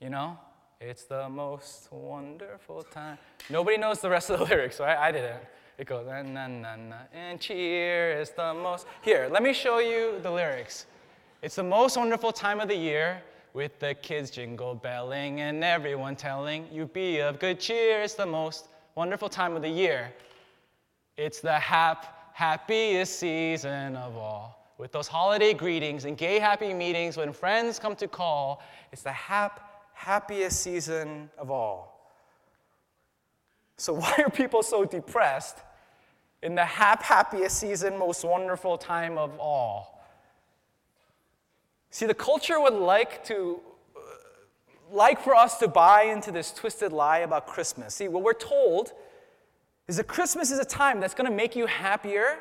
You 0.00 0.10
know? 0.10 0.38
It's 0.80 1.04
the 1.04 1.28
most 1.28 1.92
wonderful 1.92 2.82
time. 2.82 3.16
Nobody 3.48 3.76
knows 3.76 4.00
the 4.00 4.10
rest 4.10 4.30
of 4.30 4.40
the 4.40 4.44
lyrics, 4.52 4.80
right? 4.80 4.98
I 4.98 5.12
didn't. 5.12 5.40
It 5.78 5.86
goes, 5.86 6.06
na 6.06 6.22
na 6.22 6.48
na 6.48 6.76
na, 6.76 6.96
and 7.12 7.40
cheer 7.40 8.20
is 8.20 8.30
the 8.30 8.52
most. 8.52 8.86
Here, 9.00 9.28
let 9.30 9.42
me 9.42 9.52
show 9.52 9.78
you 9.78 10.18
the 10.22 10.30
lyrics. 10.30 10.86
It's 11.42 11.56
the 11.56 11.64
most 11.64 11.96
wonderful 11.96 12.30
time 12.30 12.60
of 12.60 12.68
the 12.68 12.76
year 12.76 13.20
with 13.52 13.76
the 13.80 13.94
kids 13.94 14.30
jingle 14.30 14.76
belling 14.76 15.40
and 15.40 15.64
everyone 15.64 16.14
telling 16.14 16.68
you 16.70 16.86
be 16.86 17.18
of 17.18 17.40
good 17.40 17.58
cheer. 17.58 18.00
It's 18.02 18.14
the 18.14 18.24
most 18.24 18.68
wonderful 18.94 19.28
time 19.28 19.56
of 19.56 19.62
the 19.62 19.68
year. 19.68 20.12
It's 21.16 21.40
the 21.40 21.58
hap, 21.58 22.32
happiest 22.32 23.18
season 23.18 23.96
of 23.96 24.16
all. 24.16 24.72
With 24.78 24.92
those 24.92 25.08
holiday 25.08 25.52
greetings 25.52 26.04
and 26.04 26.16
gay 26.16 26.38
happy 26.38 26.72
meetings 26.72 27.16
when 27.16 27.32
friends 27.32 27.80
come 27.80 27.96
to 27.96 28.06
call, 28.06 28.62
it's 28.92 29.02
the 29.02 29.10
hap, 29.10 29.82
happiest 29.94 30.60
season 30.60 31.28
of 31.36 31.50
all. 31.50 32.14
So, 33.78 33.92
why 33.94 34.14
are 34.18 34.30
people 34.30 34.62
so 34.62 34.84
depressed 34.84 35.58
in 36.40 36.54
the 36.54 36.64
hap, 36.64 37.02
happiest 37.02 37.58
season, 37.58 37.98
most 37.98 38.24
wonderful 38.24 38.78
time 38.78 39.18
of 39.18 39.36
all? 39.40 39.92
See, 41.92 42.06
the 42.06 42.14
culture 42.14 42.58
would 42.58 42.72
like 42.72 43.22
to 43.24 43.60
uh, 43.94 44.00
like 44.90 45.20
for 45.20 45.34
us 45.34 45.58
to 45.58 45.68
buy 45.68 46.04
into 46.04 46.32
this 46.32 46.50
twisted 46.50 46.90
lie 46.90 47.18
about 47.18 47.46
Christmas. 47.46 47.94
See, 47.94 48.08
what 48.08 48.22
we're 48.22 48.32
told 48.32 48.92
is 49.88 49.98
that 49.98 50.06
Christmas 50.06 50.50
is 50.50 50.58
a 50.58 50.64
time 50.64 51.00
that's 51.00 51.12
going 51.12 51.30
to 51.30 51.36
make 51.36 51.54
you 51.54 51.66
happier 51.66 52.38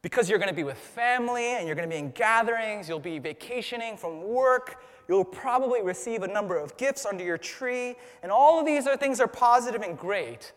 because 0.00 0.30
you're 0.30 0.38
going 0.38 0.48
to 0.48 0.54
be 0.54 0.64
with 0.64 0.78
family 0.78 1.56
and 1.56 1.66
you're 1.66 1.76
going 1.76 1.86
to 1.86 1.94
be 1.94 1.98
in 1.98 2.10
gatherings, 2.12 2.88
you'll 2.88 2.98
be 2.98 3.18
vacationing 3.18 3.98
from 3.98 4.22
work, 4.26 4.82
you'll 5.08 5.26
probably 5.26 5.82
receive 5.82 6.22
a 6.22 6.28
number 6.28 6.56
of 6.56 6.74
gifts 6.78 7.04
under 7.04 7.22
your 7.22 7.36
tree, 7.36 7.96
and 8.22 8.32
all 8.32 8.58
of 8.58 8.64
these 8.64 8.86
are 8.86 8.96
things 8.96 9.20
are 9.20 9.28
positive 9.28 9.82
and 9.82 9.98
great. 9.98 10.54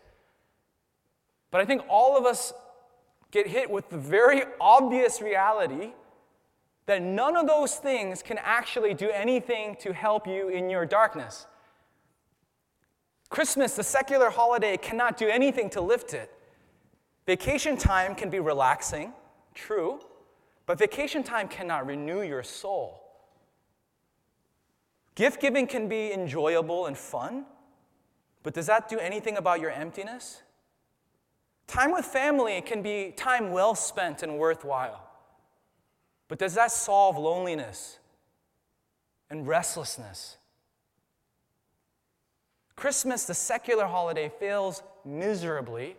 But 1.50 1.60
I 1.60 1.66
think 1.66 1.82
all 1.90 2.16
of 2.16 2.24
us 2.24 2.54
get 3.30 3.46
hit 3.46 3.68
with 3.68 3.90
the 3.90 3.98
very 3.98 4.44
obvious 4.62 5.20
reality 5.20 5.92
that 6.86 7.02
none 7.02 7.36
of 7.36 7.46
those 7.46 7.76
things 7.76 8.22
can 8.22 8.38
actually 8.42 8.94
do 8.94 9.10
anything 9.10 9.76
to 9.80 9.92
help 9.92 10.26
you 10.26 10.48
in 10.48 10.68
your 10.68 10.84
darkness. 10.84 11.46
Christmas, 13.30 13.74
the 13.74 13.82
secular 13.82 14.30
holiday, 14.30 14.76
cannot 14.76 15.16
do 15.16 15.28
anything 15.28 15.70
to 15.70 15.80
lift 15.80 16.14
it. 16.14 16.30
Vacation 17.26 17.76
time 17.76 18.14
can 18.14 18.28
be 18.28 18.38
relaxing, 18.38 19.12
true, 19.54 19.98
but 20.66 20.78
vacation 20.78 21.22
time 21.22 21.48
cannot 21.48 21.86
renew 21.86 22.22
your 22.22 22.42
soul. 22.42 23.00
Gift 25.14 25.40
giving 25.40 25.66
can 25.66 25.88
be 25.88 26.12
enjoyable 26.12 26.86
and 26.86 26.98
fun, 26.98 27.46
but 28.42 28.52
does 28.52 28.66
that 28.66 28.88
do 28.88 28.98
anything 28.98 29.36
about 29.36 29.60
your 29.60 29.70
emptiness? 29.70 30.42
Time 31.66 31.92
with 31.92 32.04
family 32.04 32.60
can 32.60 32.82
be 32.82 33.12
time 33.16 33.52
well 33.52 33.74
spent 33.74 34.22
and 34.22 34.38
worthwhile. 34.38 35.03
But 36.28 36.38
does 36.38 36.54
that 36.54 36.72
solve 36.72 37.18
loneliness 37.18 37.98
and 39.30 39.46
restlessness? 39.46 40.38
Christmas, 42.76 43.24
the 43.24 43.34
secular 43.34 43.86
holiday, 43.86 44.30
fails 44.40 44.82
miserably. 45.04 45.96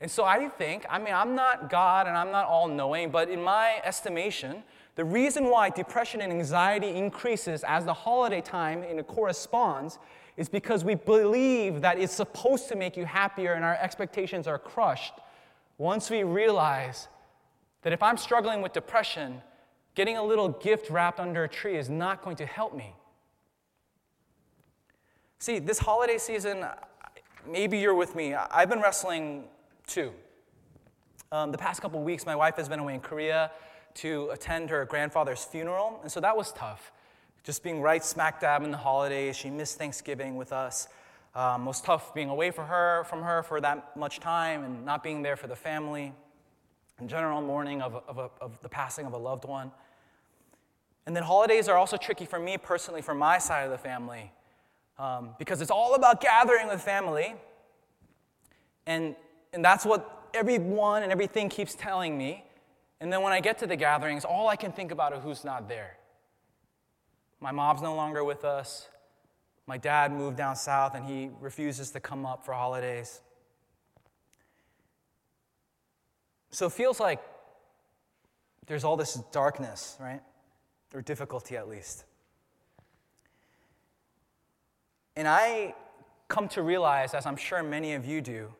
And 0.00 0.10
so 0.10 0.24
I 0.24 0.48
think, 0.48 0.84
I 0.88 0.98
mean, 0.98 1.14
I'm 1.14 1.34
not 1.34 1.70
God 1.70 2.06
and 2.06 2.16
I'm 2.16 2.30
not 2.30 2.46
all 2.46 2.68
knowing, 2.68 3.10
but 3.10 3.28
in 3.28 3.42
my 3.42 3.80
estimation, 3.84 4.62
the 4.94 5.04
reason 5.04 5.44
why 5.46 5.70
depression 5.70 6.20
and 6.20 6.32
anxiety 6.32 6.88
increases 6.88 7.64
as 7.64 7.84
the 7.84 7.94
holiday 7.94 8.40
time 8.40 8.82
and 8.82 8.98
it 8.98 9.06
corresponds 9.06 9.98
is 10.36 10.48
because 10.48 10.84
we 10.84 10.94
believe 10.94 11.80
that 11.80 11.98
it's 11.98 12.12
supposed 12.14 12.68
to 12.68 12.76
make 12.76 12.96
you 12.96 13.04
happier 13.04 13.54
and 13.54 13.64
our 13.64 13.76
expectations 13.80 14.46
are 14.46 14.58
crushed 14.58 15.14
once 15.78 16.10
we 16.10 16.22
realize 16.22 17.08
that 17.82 17.92
if 17.92 18.02
I'm 18.02 18.16
struggling 18.16 18.62
with 18.62 18.72
depression, 18.72 19.40
Getting 19.98 20.16
a 20.16 20.22
little 20.22 20.50
gift 20.50 20.90
wrapped 20.90 21.18
under 21.18 21.42
a 21.42 21.48
tree 21.48 21.76
is 21.76 21.90
not 21.90 22.22
going 22.22 22.36
to 22.36 22.46
help 22.46 22.72
me. 22.72 22.94
See, 25.40 25.58
this 25.58 25.80
holiday 25.80 26.18
season, 26.18 26.64
maybe 27.44 27.80
you're 27.80 27.96
with 27.96 28.14
me. 28.14 28.32
I've 28.32 28.68
been 28.68 28.80
wrestling 28.80 29.46
too. 29.88 30.12
Um, 31.32 31.50
the 31.50 31.58
past 31.58 31.82
couple 31.82 32.00
weeks, 32.04 32.24
my 32.24 32.36
wife 32.36 32.54
has 32.58 32.68
been 32.68 32.78
away 32.78 32.94
in 32.94 33.00
Korea 33.00 33.50
to 33.94 34.30
attend 34.30 34.70
her 34.70 34.84
grandfather's 34.84 35.42
funeral, 35.42 35.98
and 36.04 36.12
so 36.12 36.20
that 36.20 36.36
was 36.36 36.52
tough 36.52 36.92
just 37.42 37.64
being 37.64 37.80
right 37.80 38.04
smack 38.04 38.38
dab 38.40 38.62
in 38.62 38.70
the 38.70 38.76
holidays. 38.76 39.36
She 39.36 39.50
missed 39.50 39.78
Thanksgiving 39.78 40.36
with 40.36 40.52
us. 40.52 40.86
Um, 41.34 41.62
it 41.62 41.66
was 41.66 41.80
tough 41.80 42.14
being 42.14 42.28
away 42.28 42.52
for 42.52 42.62
her, 42.62 43.02
from 43.10 43.24
her 43.24 43.42
for 43.42 43.60
that 43.62 43.96
much 43.96 44.20
time 44.20 44.62
and 44.62 44.84
not 44.84 45.02
being 45.02 45.22
there 45.22 45.34
for 45.34 45.48
the 45.48 45.56
family. 45.56 46.12
In 47.00 47.08
general, 47.08 47.42
mourning 47.42 47.82
of, 47.82 47.96
of, 48.06 48.30
of 48.40 48.60
the 48.60 48.68
passing 48.68 49.04
of 49.04 49.12
a 49.12 49.18
loved 49.18 49.44
one. 49.44 49.72
And 51.08 51.16
then 51.16 51.22
holidays 51.22 51.68
are 51.68 51.76
also 51.78 51.96
tricky 51.96 52.26
for 52.26 52.38
me 52.38 52.58
personally, 52.58 53.00
for 53.00 53.14
my 53.14 53.38
side 53.38 53.62
of 53.62 53.70
the 53.70 53.78
family, 53.78 54.30
um, 54.98 55.30
because 55.38 55.62
it's 55.62 55.70
all 55.70 55.94
about 55.94 56.20
gathering 56.20 56.68
with 56.68 56.82
family. 56.82 57.34
And, 58.86 59.16
and 59.54 59.64
that's 59.64 59.86
what 59.86 60.28
everyone 60.34 61.02
and 61.02 61.10
everything 61.10 61.48
keeps 61.48 61.74
telling 61.74 62.18
me. 62.18 62.44
And 63.00 63.10
then 63.10 63.22
when 63.22 63.32
I 63.32 63.40
get 63.40 63.56
to 63.60 63.66
the 63.66 63.74
gatherings, 63.74 64.26
all 64.26 64.48
I 64.48 64.56
can 64.56 64.70
think 64.70 64.92
about 64.92 65.14
is 65.14 65.22
who's 65.22 65.46
not 65.46 65.66
there. 65.66 65.96
My 67.40 67.52
mom's 67.52 67.80
no 67.80 67.94
longer 67.94 68.22
with 68.22 68.44
us. 68.44 68.86
My 69.66 69.78
dad 69.78 70.12
moved 70.12 70.36
down 70.36 70.56
south 70.56 70.94
and 70.94 71.06
he 71.06 71.30
refuses 71.40 71.90
to 71.92 72.00
come 72.00 72.26
up 72.26 72.44
for 72.44 72.52
holidays. 72.52 73.22
So 76.50 76.66
it 76.66 76.72
feels 76.74 77.00
like 77.00 77.22
there's 78.66 78.84
all 78.84 78.98
this 78.98 79.14
darkness, 79.32 79.96
right? 79.98 80.20
Or 80.94 81.02
difficulty 81.02 81.56
at 81.56 81.68
least. 81.68 82.04
And 85.16 85.26
I 85.26 85.74
come 86.28 86.48
to 86.48 86.62
realize, 86.62 87.14
as 87.14 87.26
I'm 87.26 87.36
sure 87.36 87.62
many 87.62 87.94
of 87.94 88.06
you 88.06 88.20
do, 88.20 88.52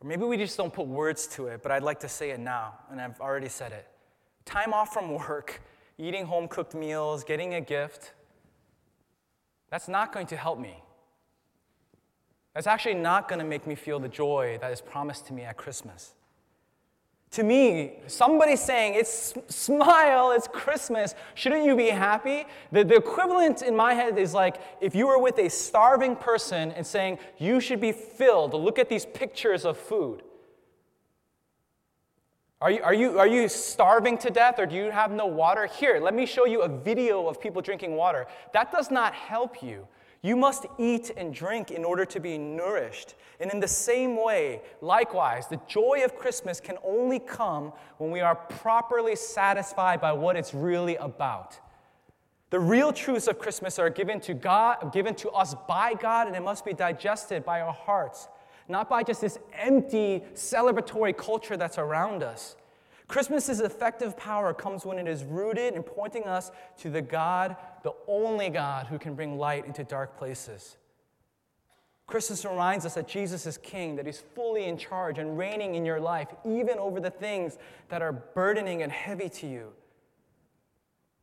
or 0.00 0.08
maybe 0.08 0.24
we 0.24 0.36
just 0.36 0.56
don't 0.56 0.72
put 0.72 0.86
words 0.86 1.26
to 1.28 1.48
it, 1.48 1.62
but 1.62 1.72
I'd 1.72 1.82
like 1.82 2.00
to 2.00 2.08
say 2.08 2.30
it 2.30 2.40
now, 2.40 2.74
and 2.90 3.00
I've 3.00 3.20
already 3.20 3.48
said 3.48 3.72
it. 3.72 3.86
Time 4.44 4.72
off 4.72 4.92
from 4.92 5.12
work, 5.12 5.60
eating 5.98 6.26
home 6.26 6.48
cooked 6.48 6.74
meals, 6.74 7.24
getting 7.24 7.54
a 7.54 7.60
gift, 7.60 8.12
that's 9.70 9.88
not 9.88 10.12
going 10.12 10.26
to 10.28 10.36
help 10.36 10.58
me. 10.58 10.82
That's 12.54 12.66
actually 12.66 12.94
not 12.94 13.28
going 13.28 13.38
to 13.38 13.44
make 13.44 13.66
me 13.66 13.74
feel 13.74 13.98
the 13.98 14.08
joy 14.08 14.58
that 14.60 14.72
is 14.72 14.80
promised 14.80 15.26
to 15.26 15.32
me 15.34 15.42
at 15.42 15.56
Christmas. 15.56 16.14
To 17.32 17.42
me, 17.42 17.98
somebody 18.06 18.56
saying, 18.56 18.94
it's 18.94 19.34
smile, 19.48 20.30
it's 20.30 20.48
Christmas, 20.48 21.14
shouldn't 21.34 21.64
you 21.64 21.76
be 21.76 21.88
happy? 21.88 22.46
The, 22.72 22.84
the 22.84 22.96
equivalent 22.96 23.62
in 23.62 23.76
my 23.76 23.94
head 23.94 24.16
is 24.16 24.32
like 24.32 24.56
if 24.80 24.94
you 24.94 25.06
were 25.06 25.18
with 25.18 25.38
a 25.38 25.50
starving 25.50 26.16
person 26.16 26.72
and 26.72 26.86
saying, 26.86 27.18
you 27.38 27.60
should 27.60 27.80
be 27.80 27.92
filled, 27.92 28.54
look 28.54 28.78
at 28.78 28.88
these 28.88 29.04
pictures 29.04 29.64
of 29.64 29.76
food. 29.76 30.22
Are 32.60 32.70
you, 32.70 32.82
are, 32.82 32.94
you, 32.94 33.18
are 33.18 33.26
you 33.26 33.48
starving 33.48 34.16
to 34.18 34.30
death 34.30 34.58
or 34.58 34.64
do 34.64 34.74
you 34.74 34.90
have 34.90 35.10
no 35.10 35.26
water? 35.26 35.66
Here, 35.66 36.00
let 36.00 36.14
me 36.14 36.24
show 36.24 36.46
you 36.46 36.62
a 36.62 36.68
video 36.68 37.26
of 37.28 37.38
people 37.38 37.60
drinking 37.60 37.96
water. 37.96 38.26
That 38.54 38.72
does 38.72 38.90
not 38.90 39.12
help 39.12 39.62
you. 39.62 39.86
You 40.26 40.34
must 40.34 40.66
eat 40.76 41.12
and 41.16 41.32
drink 41.32 41.70
in 41.70 41.84
order 41.84 42.04
to 42.06 42.18
be 42.18 42.36
nourished. 42.36 43.14
And 43.38 43.48
in 43.52 43.60
the 43.60 43.68
same 43.68 44.20
way, 44.20 44.60
likewise, 44.80 45.46
the 45.46 45.60
joy 45.68 46.02
of 46.04 46.16
Christmas 46.16 46.58
can 46.58 46.78
only 46.82 47.20
come 47.20 47.72
when 47.98 48.10
we 48.10 48.20
are 48.20 48.34
properly 48.34 49.14
satisfied 49.14 50.00
by 50.00 50.12
what 50.12 50.34
it's 50.34 50.52
really 50.52 50.96
about. 50.96 51.60
The 52.50 52.58
real 52.58 52.92
truths 52.92 53.28
of 53.28 53.38
Christmas 53.38 53.78
are 53.78 53.88
given 53.88 54.18
to 54.22 54.34
God, 54.34 54.92
given 54.92 55.14
to 55.16 55.30
us 55.30 55.54
by 55.68 55.94
God, 55.94 56.26
and 56.26 56.34
it 56.34 56.42
must 56.42 56.64
be 56.64 56.72
digested 56.72 57.44
by 57.44 57.60
our 57.60 57.72
hearts 57.72 58.26
not 58.68 58.88
by 58.88 59.02
just 59.02 59.20
this 59.20 59.38
empty 59.54 60.22
celebratory 60.34 61.16
culture 61.16 61.56
that's 61.56 61.78
around 61.78 62.22
us. 62.22 62.56
Christmas's 63.08 63.60
effective 63.60 64.16
power 64.16 64.52
comes 64.52 64.84
when 64.84 64.98
it 64.98 65.06
is 65.06 65.22
rooted 65.22 65.74
in 65.74 65.84
pointing 65.84 66.24
us 66.24 66.50
to 66.78 66.90
the 66.90 67.02
God, 67.02 67.56
the 67.86 67.94
only 68.08 68.50
God 68.50 68.88
who 68.88 68.98
can 68.98 69.14
bring 69.14 69.38
light 69.38 69.64
into 69.64 69.84
dark 69.84 70.18
places. 70.18 70.76
Christmas 72.08 72.44
reminds 72.44 72.84
us 72.84 72.94
that 72.94 73.06
Jesus 73.06 73.46
is 73.46 73.58
king, 73.58 73.94
that 73.94 74.06
he's 74.06 74.24
fully 74.34 74.64
in 74.64 74.76
charge 74.76 75.20
and 75.20 75.38
reigning 75.38 75.76
in 75.76 75.86
your 75.86 76.00
life, 76.00 76.26
even 76.44 76.80
over 76.80 76.98
the 76.98 77.12
things 77.12 77.58
that 77.88 78.02
are 78.02 78.10
burdening 78.12 78.82
and 78.82 78.90
heavy 78.90 79.28
to 79.28 79.46
you. 79.46 79.68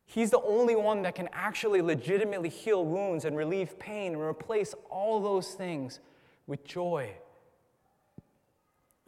He's 0.06 0.30
the 0.30 0.40
only 0.40 0.74
one 0.74 1.02
that 1.02 1.14
can 1.14 1.28
actually 1.34 1.82
legitimately 1.82 2.48
heal 2.48 2.82
wounds 2.82 3.26
and 3.26 3.36
relieve 3.36 3.78
pain 3.78 4.14
and 4.14 4.22
replace 4.22 4.74
all 4.88 5.20
those 5.20 5.52
things 5.52 6.00
with 6.46 6.64
joy. 6.64 7.10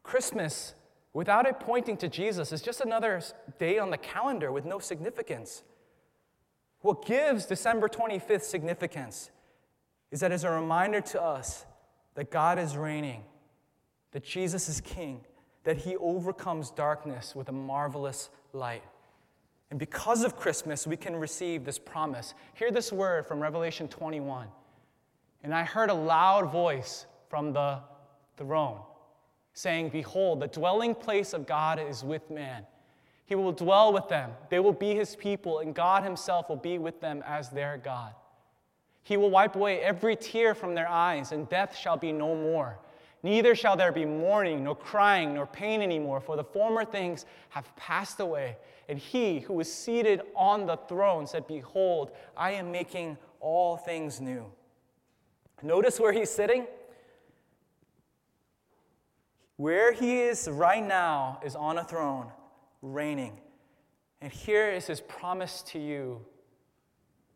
Christmas, 0.02 0.74
without 1.14 1.46
it 1.46 1.59
pointing 1.59 1.96
to 1.96 2.09
Jesus, 2.11 2.52
is 2.52 2.61
just 2.61 2.83
another 2.83 3.22
day 3.59 3.78
on 3.78 3.88
the 3.88 3.96
calendar 3.96 4.52
with 4.52 4.66
no 4.66 4.78
significance. 4.78 5.62
What 6.87 7.05
gives 7.05 7.46
December 7.46 7.88
25th 7.88 8.42
significance 8.42 9.33
is 10.12 10.20
that 10.20 10.31
it's 10.31 10.44
a 10.44 10.51
reminder 10.53 11.01
to 11.01 11.20
us 11.20 11.66
that 12.14 12.31
God 12.31 12.61
is 12.61 12.77
reigning, 12.77 13.25
that 14.12 14.22
Jesus 14.22 14.68
is 14.68 14.81
king, 14.81 15.22
that 15.64 15.79
he 15.79 15.96
overcomes 15.96 16.70
darkness 16.70 17.35
with 17.35 17.49
a 17.49 17.53
marvelous 17.53 18.31
light. 18.53 18.85
And 19.70 19.81
because 19.81 20.22
of 20.22 20.37
Christmas, 20.37 20.87
we 20.87 20.96
can 20.96 21.16
receive 21.16 21.64
this 21.64 21.77
promise. 21.77 22.35
Hear 22.55 22.70
this 22.70 22.92
word 22.92 23.27
from 23.27 23.40
Revelation 23.40 23.88
21. 23.88 24.46
And 25.42 25.53
I 25.53 25.64
heard 25.64 25.90
a 25.90 25.94
loud 25.94 26.53
voice 26.53 27.07
from 27.29 27.53
the 27.53 27.81
throne 28.37 28.79
saying, 29.55 29.88
Behold, 29.88 30.38
the 30.38 30.46
dwelling 30.46 30.94
place 30.94 31.33
of 31.33 31.49
God 31.49 31.81
is 31.81 32.05
with 32.05 32.31
man. 32.31 32.64
He 33.26 33.34
will 33.34 33.52
dwell 33.52 33.92
with 33.92 34.08
them, 34.08 34.30
they 34.48 34.60
will 34.60 34.72
be 34.72 34.94
his 34.94 35.16
people, 35.16 35.58
and 35.58 35.74
God 35.74 36.04
himself 36.04 36.48
will 36.48 36.56
be 36.56 36.78
with 36.78 37.00
them 37.00 37.22
as 37.26 37.50
their 37.50 37.76
God. 37.76 38.14
He 39.02 39.16
will 39.16 39.30
wipe 39.30 39.54
away 39.54 39.80
every 39.82 40.16
tear 40.16 40.54
from 40.54 40.74
their 40.74 40.88
eyes, 40.88 41.32
and 41.32 41.48
death 41.48 41.76
shall 41.76 41.96
be 41.96 42.12
no 42.12 42.34
more. 42.34 42.78
Neither 43.22 43.54
shall 43.54 43.76
there 43.76 43.92
be 43.92 44.04
mourning, 44.04 44.64
nor 44.64 44.76
crying, 44.76 45.34
nor 45.34 45.46
pain 45.46 45.82
anymore, 45.82 46.20
for 46.20 46.36
the 46.36 46.44
former 46.44 46.84
things 46.84 47.26
have 47.48 47.74
passed 47.74 48.20
away. 48.20 48.56
And 48.88 48.98
he 48.98 49.40
who 49.40 49.54
was 49.54 49.72
seated 49.72 50.22
on 50.36 50.66
the 50.66 50.76
throne 50.76 51.26
said, 51.26 51.46
Behold, 51.48 52.12
I 52.36 52.52
am 52.52 52.70
making 52.70 53.18
all 53.40 53.76
things 53.76 54.20
new. 54.20 54.44
Notice 55.62 55.98
where 55.98 56.12
he's 56.12 56.30
sitting? 56.30 56.66
Where 59.56 59.92
he 59.92 60.20
is 60.20 60.48
right 60.48 60.86
now 60.86 61.40
is 61.44 61.56
on 61.56 61.78
a 61.78 61.84
throne, 61.84 62.30
reigning. 62.92 63.40
And 64.20 64.33
here 64.33 64.70
is 64.70 64.87
his 64.87 65.01
promise 65.01 65.62
to 65.68 65.79
you, 65.79 66.25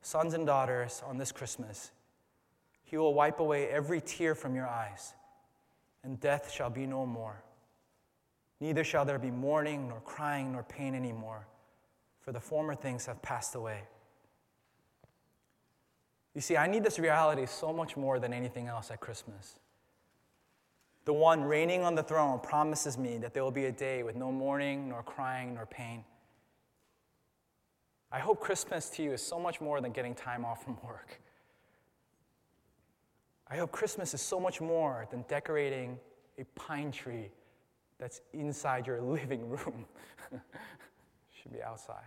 sons 0.02 0.34
and 0.34 0.46
daughters, 0.46 1.02
on 1.06 1.18
this 1.18 1.32
Christmas. 1.32 1.90
He 2.84 2.96
will 2.96 3.14
wipe 3.14 3.40
away 3.40 3.68
every 3.68 4.00
tear 4.00 4.34
from 4.34 4.54
your 4.54 4.66
eyes, 4.66 5.14
and 6.02 6.18
death 6.18 6.50
shall 6.50 6.70
be 6.70 6.86
no 6.86 7.06
more. 7.06 7.42
Neither 8.60 8.84
shall 8.84 9.04
there 9.04 9.18
be 9.18 9.30
mourning, 9.30 9.88
nor 9.88 10.00
crying, 10.00 10.52
nor 10.52 10.62
pain 10.62 10.94
anymore, 10.94 11.46
for 12.20 12.32
the 12.32 12.40
former 12.40 12.74
things 12.74 13.06
have 13.06 13.22
passed 13.22 13.54
away. 13.54 13.82
You 16.34 16.40
see, 16.40 16.56
I 16.56 16.66
need 16.66 16.84
this 16.84 16.98
reality 16.98 17.46
so 17.46 17.72
much 17.72 17.96
more 17.96 18.18
than 18.18 18.32
anything 18.32 18.68
else 18.68 18.90
at 18.90 19.00
Christmas. 19.00 19.58
The 21.04 21.12
one 21.12 21.42
reigning 21.42 21.82
on 21.82 21.94
the 21.94 22.02
throne 22.02 22.40
promises 22.40 22.98
me 22.98 23.18
that 23.18 23.32
there 23.32 23.42
will 23.42 23.50
be 23.50 23.66
a 23.66 23.72
day 23.72 24.02
with 24.02 24.16
no 24.16 24.30
mourning, 24.30 24.88
nor 24.88 25.02
crying, 25.02 25.54
nor 25.54 25.66
pain. 25.66 26.04
I 28.12 28.18
hope 28.18 28.40
Christmas 28.40 28.90
to 28.90 29.02
you 29.02 29.12
is 29.12 29.22
so 29.22 29.38
much 29.38 29.60
more 29.60 29.80
than 29.80 29.92
getting 29.92 30.14
time 30.14 30.44
off 30.44 30.64
from 30.64 30.76
work. 30.84 31.20
I 33.48 33.56
hope 33.56 33.72
Christmas 33.72 34.14
is 34.14 34.20
so 34.20 34.38
much 34.38 34.60
more 34.60 35.06
than 35.10 35.24
decorating 35.28 35.98
a 36.38 36.44
pine 36.54 36.92
tree 36.92 37.30
that's 37.98 38.20
inside 38.32 38.86
your 38.86 39.00
living 39.00 39.48
room. 39.48 39.84
Should 41.42 41.52
be 41.52 41.62
outside. 41.62 42.04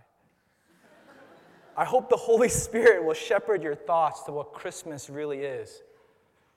I 1.76 1.84
hope 1.84 2.08
the 2.08 2.16
Holy 2.16 2.48
Spirit 2.48 3.04
will 3.04 3.14
shepherd 3.14 3.62
your 3.62 3.74
thoughts 3.74 4.22
to 4.24 4.32
what 4.32 4.52
Christmas 4.52 5.10
really 5.10 5.40
is 5.40 5.82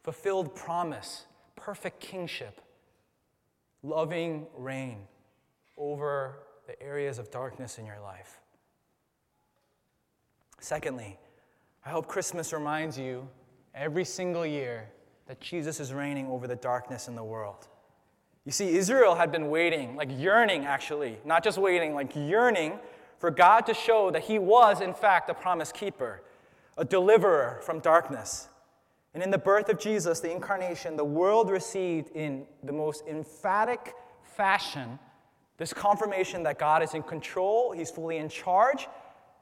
fulfilled 0.04 0.56
promise 0.56 1.26
perfect 1.68 2.00
kingship, 2.00 2.62
loving 3.84 4.48
reign 4.56 5.00
over 5.76 6.40
the 6.66 6.82
areas 6.82 7.20
of 7.20 7.30
darkness 7.30 7.78
in 7.78 7.86
your 7.86 8.00
life. 8.00 8.40
Secondly, 10.62 11.20
I 11.86 11.90
hope 11.90 12.08
Christmas 12.08 12.54
reminds 12.54 12.98
you 12.98 13.28
every 13.76 14.06
single 14.06 14.46
year 14.46 14.88
that 15.26 15.42
Jesus 15.42 15.82
is 15.82 15.92
reigning 15.92 16.28
over 16.28 16.48
the 16.48 16.56
darkness 16.56 17.10
in 17.10 17.16
the 17.16 17.24
world. 17.24 17.68
You 18.46 18.54
see, 18.54 18.78
Israel 18.78 19.16
had 19.16 19.30
been 19.30 19.50
waiting, 19.50 19.98
like 19.98 20.08
yearning 20.10 20.64
actually, 20.64 21.18
not 21.26 21.44
just 21.44 21.58
waiting, 21.58 21.94
like 21.94 22.16
yearning 22.16 22.80
for 23.20 23.30
God 23.30 23.66
to 23.66 23.74
show 23.74 24.10
that 24.12 24.22
He 24.22 24.40
was, 24.40 24.80
in 24.80 24.94
fact, 24.94 25.30
a 25.30 25.34
promise 25.34 25.74
keeper, 25.74 26.22
a 26.78 26.86
deliverer 26.86 27.60
from 27.62 27.82
darkness. 27.82 28.48
And 29.18 29.24
in 29.24 29.32
the 29.32 29.40
birth 29.40 29.70
of 29.70 29.80
Jesus, 29.80 30.20
the 30.20 30.32
incarnation, 30.32 30.96
the 30.96 31.04
world 31.04 31.50
received 31.50 32.16
in 32.16 32.46
the 32.62 32.72
most 32.72 33.04
emphatic 33.08 33.96
fashion 34.22 35.00
this 35.58 35.74
confirmation 35.74 36.44
that 36.44 36.60
God 36.60 36.84
is 36.84 36.94
in 36.94 37.02
control, 37.02 37.72
He's 37.72 37.90
fully 37.90 38.18
in 38.18 38.30
charge, 38.30 38.88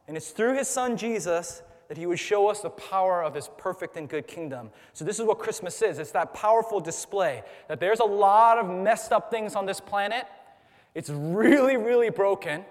and 0.07 0.15
it's 0.15 0.29
through 0.29 0.57
His 0.57 0.69
Son 0.69 0.95
Jesus 0.95 1.61
that 1.89 1.97
he 1.97 2.05
would 2.05 2.19
show 2.19 2.47
us 2.47 2.61
the 2.61 2.69
power 2.69 3.21
of 3.21 3.35
his 3.35 3.49
perfect 3.57 3.97
and 3.97 4.07
good 4.07 4.27
kingdom. 4.27 4.71
So, 4.93 5.03
this 5.03 5.19
is 5.19 5.25
what 5.25 5.39
Christmas 5.39 5.81
is 5.81 5.99
it's 5.99 6.11
that 6.11 6.33
powerful 6.33 6.79
display 6.79 7.43
that 7.67 7.81
there's 7.81 7.99
a 7.99 8.05
lot 8.05 8.57
of 8.57 8.69
messed 8.69 9.11
up 9.11 9.29
things 9.29 9.55
on 9.55 9.65
this 9.65 9.81
planet. 9.81 10.25
It's 10.93 11.09
really, 11.09 11.75
really 11.75 12.11
broken. 12.11 12.63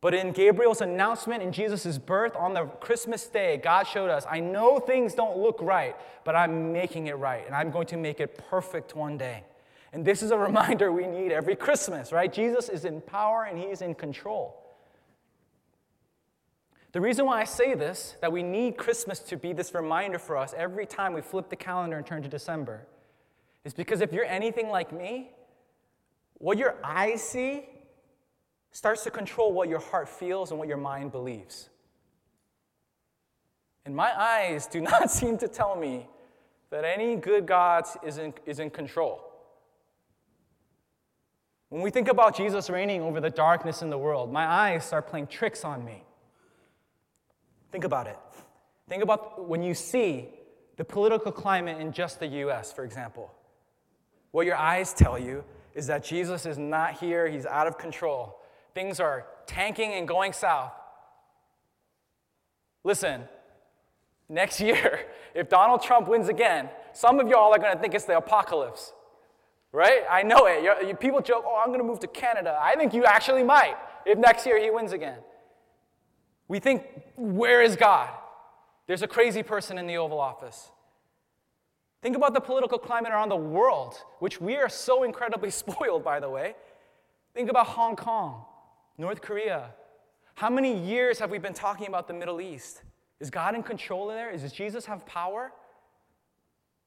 But 0.00 0.14
in 0.14 0.32
Gabriel's 0.32 0.80
announcement 0.80 1.42
in 1.42 1.52
Jesus' 1.52 1.98
birth 1.98 2.34
on 2.34 2.54
the 2.54 2.64
Christmas 2.64 3.26
day, 3.26 3.58
God 3.62 3.86
showed 3.86 4.08
us, 4.08 4.24
I 4.30 4.40
know 4.40 4.78
things 4.78 5.14
don't 5.14 5.36
look 5.36 5.60
right, 5.60 5.94
but 6.24 6.34
I'm 6.34 6.72
making 6.72 7.08
it 7.08 7.18
right, 7.18 7.44
and 7.44 7.54
I'm 7.54 7.70
going 7.70 7.86
to 7.88 7.98
make 7.98 8.18
it 8.18 8.40
perfect 8.48 8.96
one 8.96 9.18
day. 9.18 9.44
And 9.92 10.04
this 10.04 10.22
is 10.22 10.30
a 10.30 10.38
reminder 10.38 10.90
we 10.90 11.06
need 11.06 11.32
every 11.32 11.54
Christmas, 11.54 12.12
right? 12.12 12.32
Jesus 12.32 12.68
is 12.70 12.84
in 12.86 13.02
power 13.02 13.44
and 13.44 13.58
he's 13.58 13.82
in 13.82 13.94
control. 13.94 14.56
The 16.92 17.00
reason 17.00 17.26
why 17.26 17.40
I 17.40 17.44
say 17.44 17.74
this, 17.74 18.16
that 18.20 18.32
we 18.32 18.42
need 18.42 18.76
Christmas 18.76 19.20
to 19.20 19.36
be 19.36 19.52
this 19.52 19.74
reminder 19.74 20.18
for 20.18 20.36
us 20.36 20.54
every 20.56 20.86
time 20.86 21.12
we 21.12 21.20
flip 21.20 21.48
the 21.48 21.56
calendar 21.56 21.96
and 21.96 22.06
turn 22.06 22.22
to 22.22 22.28
December, 22.28 22.86
is 23.64 23.74
because 23.74 24.00
if 24.00 24.12
you're 24.12 24.24
anything 24.24 24.70
like 24.70 24.92
me, 24.92 25.30
what 26.38 26.58
your 26.58 26.76
eyes 26.82 27.22
see 27.22 27.66
starts 28.70 29.04
to 29.04 29.10
control 29.10 29.52
what 29.52 29.68
your 29.68 29.80
heart 29.80 30.08
feels 30.08 30.50
and 30.50 30.58
what 30.58 30.68
your 30.68 30.76
mind 30.76 31.12
believes. 31.12 31.68
And 33.84 33.94
my 33.96 34.12
eyes 34.18 34.66
do 34.66 34.80
not 34.92 35.10
seem 35.10 35.38
to 35.38 35.48
tell 35.48 35.76
me 35.76 36.06
that 36.70 36.84
any 36.84 37.16
good 37.16 37.46
God 37.46 37.84
is 38.04 38.18
in, 38.18 38.32
is 38.46 38.60
in 38.60 38.70
control. 38.70 39.26
When 41.68 41.82
we 41.82 41.90
think 41.90 42.08
about 42.08 42.36
Jesus 42.36 42.68
reigning 42.68 43.00
over 43.00 43.20
the 43.20 43.30
darkness 43.30 43.82
in 43.82 43.90
the 43.90 43.98
world, 43.98 44.32
my 44.32 44.44
eyes 44.44 44.84
start 44.84 45.06
playing 45.06 45.28
tricks 45.28 45.64
on 45.64 45.84
me. 45.84 46.02
Think 47.70 47.84
about 47.84 48.08
it. 48.08 48.18
Think 48.88 49.04
about 49.04 49.48
when 49.48 49.62
you 49.62 49.74
see 49.74 50.28
the 50.76 50.84
political 50.84 51.30
climate 51.30 51.80
in 51.80 51.92
just 51.92 52.18
the 52.18 52.26
US, 52.26 52.72
for 52.72 52.84
example. 52.84 53.32
What 54.32 54.46
your 54.46 54.56
eyes 54.56 54.92
tell 54.92 55.18
you 55.18 55.44
is 55.74 55.86
that 55.86 56.02
Jesus 56.02 56.46
is 56.46 56.58
not 56.58 56.94
here, 56.94 57.28
he's 57.28 57.46
out 57.46 57.68
of 57.68 57.78
control. 57.78 58.39
Things 58.74 59.00
are 59.00 59.26
tanking 59.46 59.92
and 59.92 60.06
going 60.06 60.32
south. 60.32 60.72
Listen, 62.84 63.22
next 64.28 64.60
year, 64.60 65.06
if 65.34 65.48
Donald 65.48 65.82
Trump 65.82 66.08
wins 66.08 66.28
again, 66.28 66.68
some 66.92 67.20
of 67.20 67.28
y'all 67.28 67.52
are 67.52 67.58
going 67.58 67.74
to 67.74 67.80
think 67.80 67.94
it's 67.94 68.04
the 68.04 68.16
apocalypse. 68.16 68.92
Right? 69.72 70.02
I 70.10 70.24
know 70.24 70.46
it. 70.46 70.64
You're, 70.64 70.96
people 70.96 71.20
joke, 71.20 71.44
oh, 71.46 71.60
I'm 71.60 71.68
going 71.68 71.78
to 71.78 71.84
move 71.84 72.00
to 72.00 72.08
Canada. 72.08 72.58
I 72.60 72.74
think 72.74 72.92
you 72.92 73.04
actually 73.04 73.44
might 73.44 73.76
if 74.04 74.18
next 74.18 74.46
year 74.46 74.60
he 74.60 74.70
wins 74.70 74.92
again. 74.92 75.18
We 76.48 76.58
think, 76.58 76.84
where 77.16 77.62
is 77.62 77.76
God? 77.76 78.08
There's 78.86 79.02
a 79.02 79.06
crazy 79.06 79.42
person 79.42 79.78
in 79.78 79.86
the 79.86 79.96
Oval 79.98 80.18
Office. 80.18 80.70
Think 82.02 82.16
about 82.16 82.34
the 82.34 82.40
political 82.40 82.78
climate 82.78 83.12
around 83.12 83.28
the 83.28 83.36
world, 83.36 83.94
which 84.18 84.40
we 84.40 84.56
are 84.56 84.68
so 84.68 85.04
incredibly 85.04 85.50
spoiled, 85.62 86.02
by 86.02 86.18
the 86.18 86.28
way. 86.28 86.54
Think 87.34 87.50
about 87.50 87.66
Hong 87.68 87.94
Kong, 87.94 88.44
North 88.98 89.20
Korea. 89.20 89.70
How 90.34 90.50
many 90.50 90.76
years 90.76 91.18
have 91.18 91.30
we 91.30 91.38
been 91.38 91.54
talking 91.54 91.86
about 91.86 92.08
the 92.08 92.14
Middle 92.14 92.40
East? 92.40 92.82
Is 93.20 93.30
God 93.30 93.54
in 93.54 93.62
control 93.62 94.08
there? 94.08 94.32
Does 94.32 94.52
Jesus 94.52 94.86
have 94.86 95.04
power? 95.06 95.52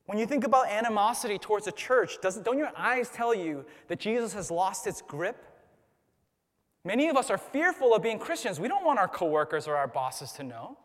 When 0.06 0.18
you 0.18 0.26
think 0.26 0.44
about 0.44 0.68
animosity 0.68 1.38
towards 1.38 1.66
the 1.66 1.72
church, 1.72 2.18
don't 2.22 2.58
your 2.58 2.72
eyes 2.76 3.10
tell 3.10 3.34
you 3.34 3.66
that 3.88 4.00
Jesus 4.00 4.34
has 4.34 4.52
lost 4.52 4.86
its 4.86 5.02
grip? 5.02 5.46
Many 6.84 7.08
of 7.08 7.16
us 7.16 7.30
are 7.30 7.38
fearful 7.38 7.96
of 7.96 8.04
being 8.04 8.20
Christians. 8.20 8.60
We 8.60 8.68
don't 8.68 8.84
want 8.84 9.00
our 9.00 9.08
coworkers 9.08 9.68
or 9.68 9.76
our 9.76 9.88
bosses 9.88 10.34
to 10.34 10.44
know. 10.44 10.78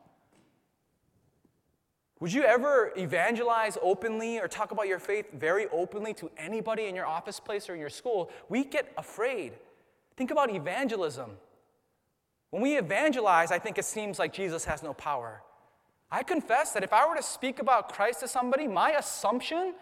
Would 2.21 2.33
you 2.33 2.43
ever 2.43 2.93
evangelize 2.97 3.79
openly 3.81 4.39
or 4.39 4.49
talk 4.49 4.71
about 4.73 4.89
your 4.89 4.99
faith 4.99 5.27
very 5.33 5.67
openly 5.69 6.15
to 6.15 6.31
anybody 6.37 6.87
in 6.87 6.95
your 6.95 7.07
office 7.07 7.41
place 7.41 7.69
or 7.69 7.75
in 7.75 7.81
your 7.81 7.91
school? 7.91 8.31
We 8.49 8.65
get 8.65 8.93
afraid. 8.97 9.55
Think 10.19 10.33
about 10.33 10.53
evangelism. 10.53 11.31
When 12.51 12.61
we 12.61 12.77
evangelize, 12.77 13.53
I 13.53 13.61
think 13.61 13.79
it 13.79 13.85
seems 13.85 14.19
like 14.19 14.33
Jesus 14.33 14.65
has 14.65 14.83
no 14.83 14.93
power. 14.93 15.43
I 16.11 16.25
confess 16.25 16.73
that 16.73 16.83
if 16.83 16.93
I 16.93 17.09
were 17.09 17.15
to 17.15 17.23
speak 17.23 17.61
about 17.61 17.93
Christ 17.93 18.19
to 18.21 18.29
somebody, 18.29 18.67
my 18.67 18.91
assumption, 18.93 19.75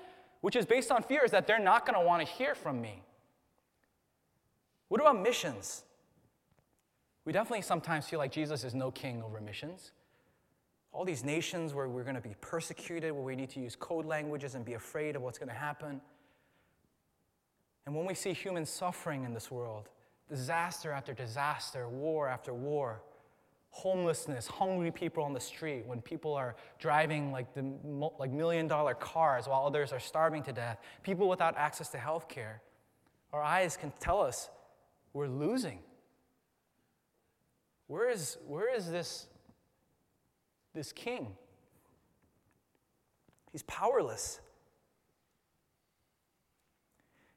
which 0.42 0.54
is 0.54 0.66
based 0.66 0.92
on 0.92 1.02
fear, 1.02 1.24
is 1.24 1.30
that 1.30 1.46
they're 1.46 1.58
not 1.58 1.86
going 1.86 1.98
to 1.98 2.04
want 2.04 2.20
to 2.20 2.30
hear 2.30 2.54
from 2.54 2.82
me. 2.82 3.02
What 4.88 5.00
about 5.00 5.22
missions? 5.22 5.84
We 7.24 7.32
definitely 7.32 7.62
sometimes 7.62 8.06
feel 8.06 8.18
like 8.18 8.30
Jesus 8.30 8.62
is 8.62 8.74
no 8.74 8.90
king 8.90 9.22
over 9.22 9.40
missions. 9.40 9.92
All 10.92 11.06
these 11.06 11.24
nations 11.24 11.72
where 11.72 11.88
we're 11.88 12.04
going 12.04 12.14
to 12.14 12.20
be 12.20 12.34
persecuted, 12.42 13.10
where 13.10 13.22
we 13.22 13.36
need 13.36 13.48
to 13.50 13.60
use 13.60 13.74
code 13.74 14.04
languages 14.04 14.54
and 14.54 14.66
be 14.66 14.74
afraid 14.74 15.16
of 15.16 15.22
what's 15.22 15.38
going 15.38 15.48
to 15.48 15.54
happen. 15.54 16.02
And 17.86 17.94
when 17.94 18.04
we 18.04 18.12
see 18.12 18.34
human 18.34 18.66
suffering 18.66 19.24
in 19.24 19.32
this 19.32 19.50
world, 19.50 19.88
disaster 20.28 20.92
after 20.92 21.12
disaster, 21.12 21.88
war 21.88 22.28
after 22.28 22.52
war, 22.52 23.02
homelessness, 23.70 24.46
hungry 24.46 24.90
people 24.90 25.22
on 25.22 25.32
the 25.32 25.40
street, 25.40 25.84
when 25.86 26.00
people 26.00 26.34
are 26.34 26.56
driving 26.78 27.30
like, 27.30 27.52
the, 27.54 27.62
like 28.18 28.30
million 28.30 28.66
dollar 28.66 28.94
cars 28.94 29.46
while 29.46 29.66
others 29.66 29.92
are 29.92 30.00
starving 30.00 30.42
to 30.42 30.52
death, 30.52 30.78
people 31.02 31.28
without 31.28 31.56
access 31.56 31.88
to 31.90 31.98
health 31.98 32.28
care, 32.28 32.62
our 33.32 33.42
eyes 33.42 33.76
can 33.76 33.92
tell 34.00 34.22
us 34.22 34.48
we're 35.12 35.28
losing. 35.28 35.78
Where 37.86 38.08
is, 38.08 38.38
where 38.46 38.74
is 38.74 38.90
this, 38.90 39.26
this 40.74 40.92
king? 40.92 41.36
He's 43.52 43.62
powerless. 43.62 44.40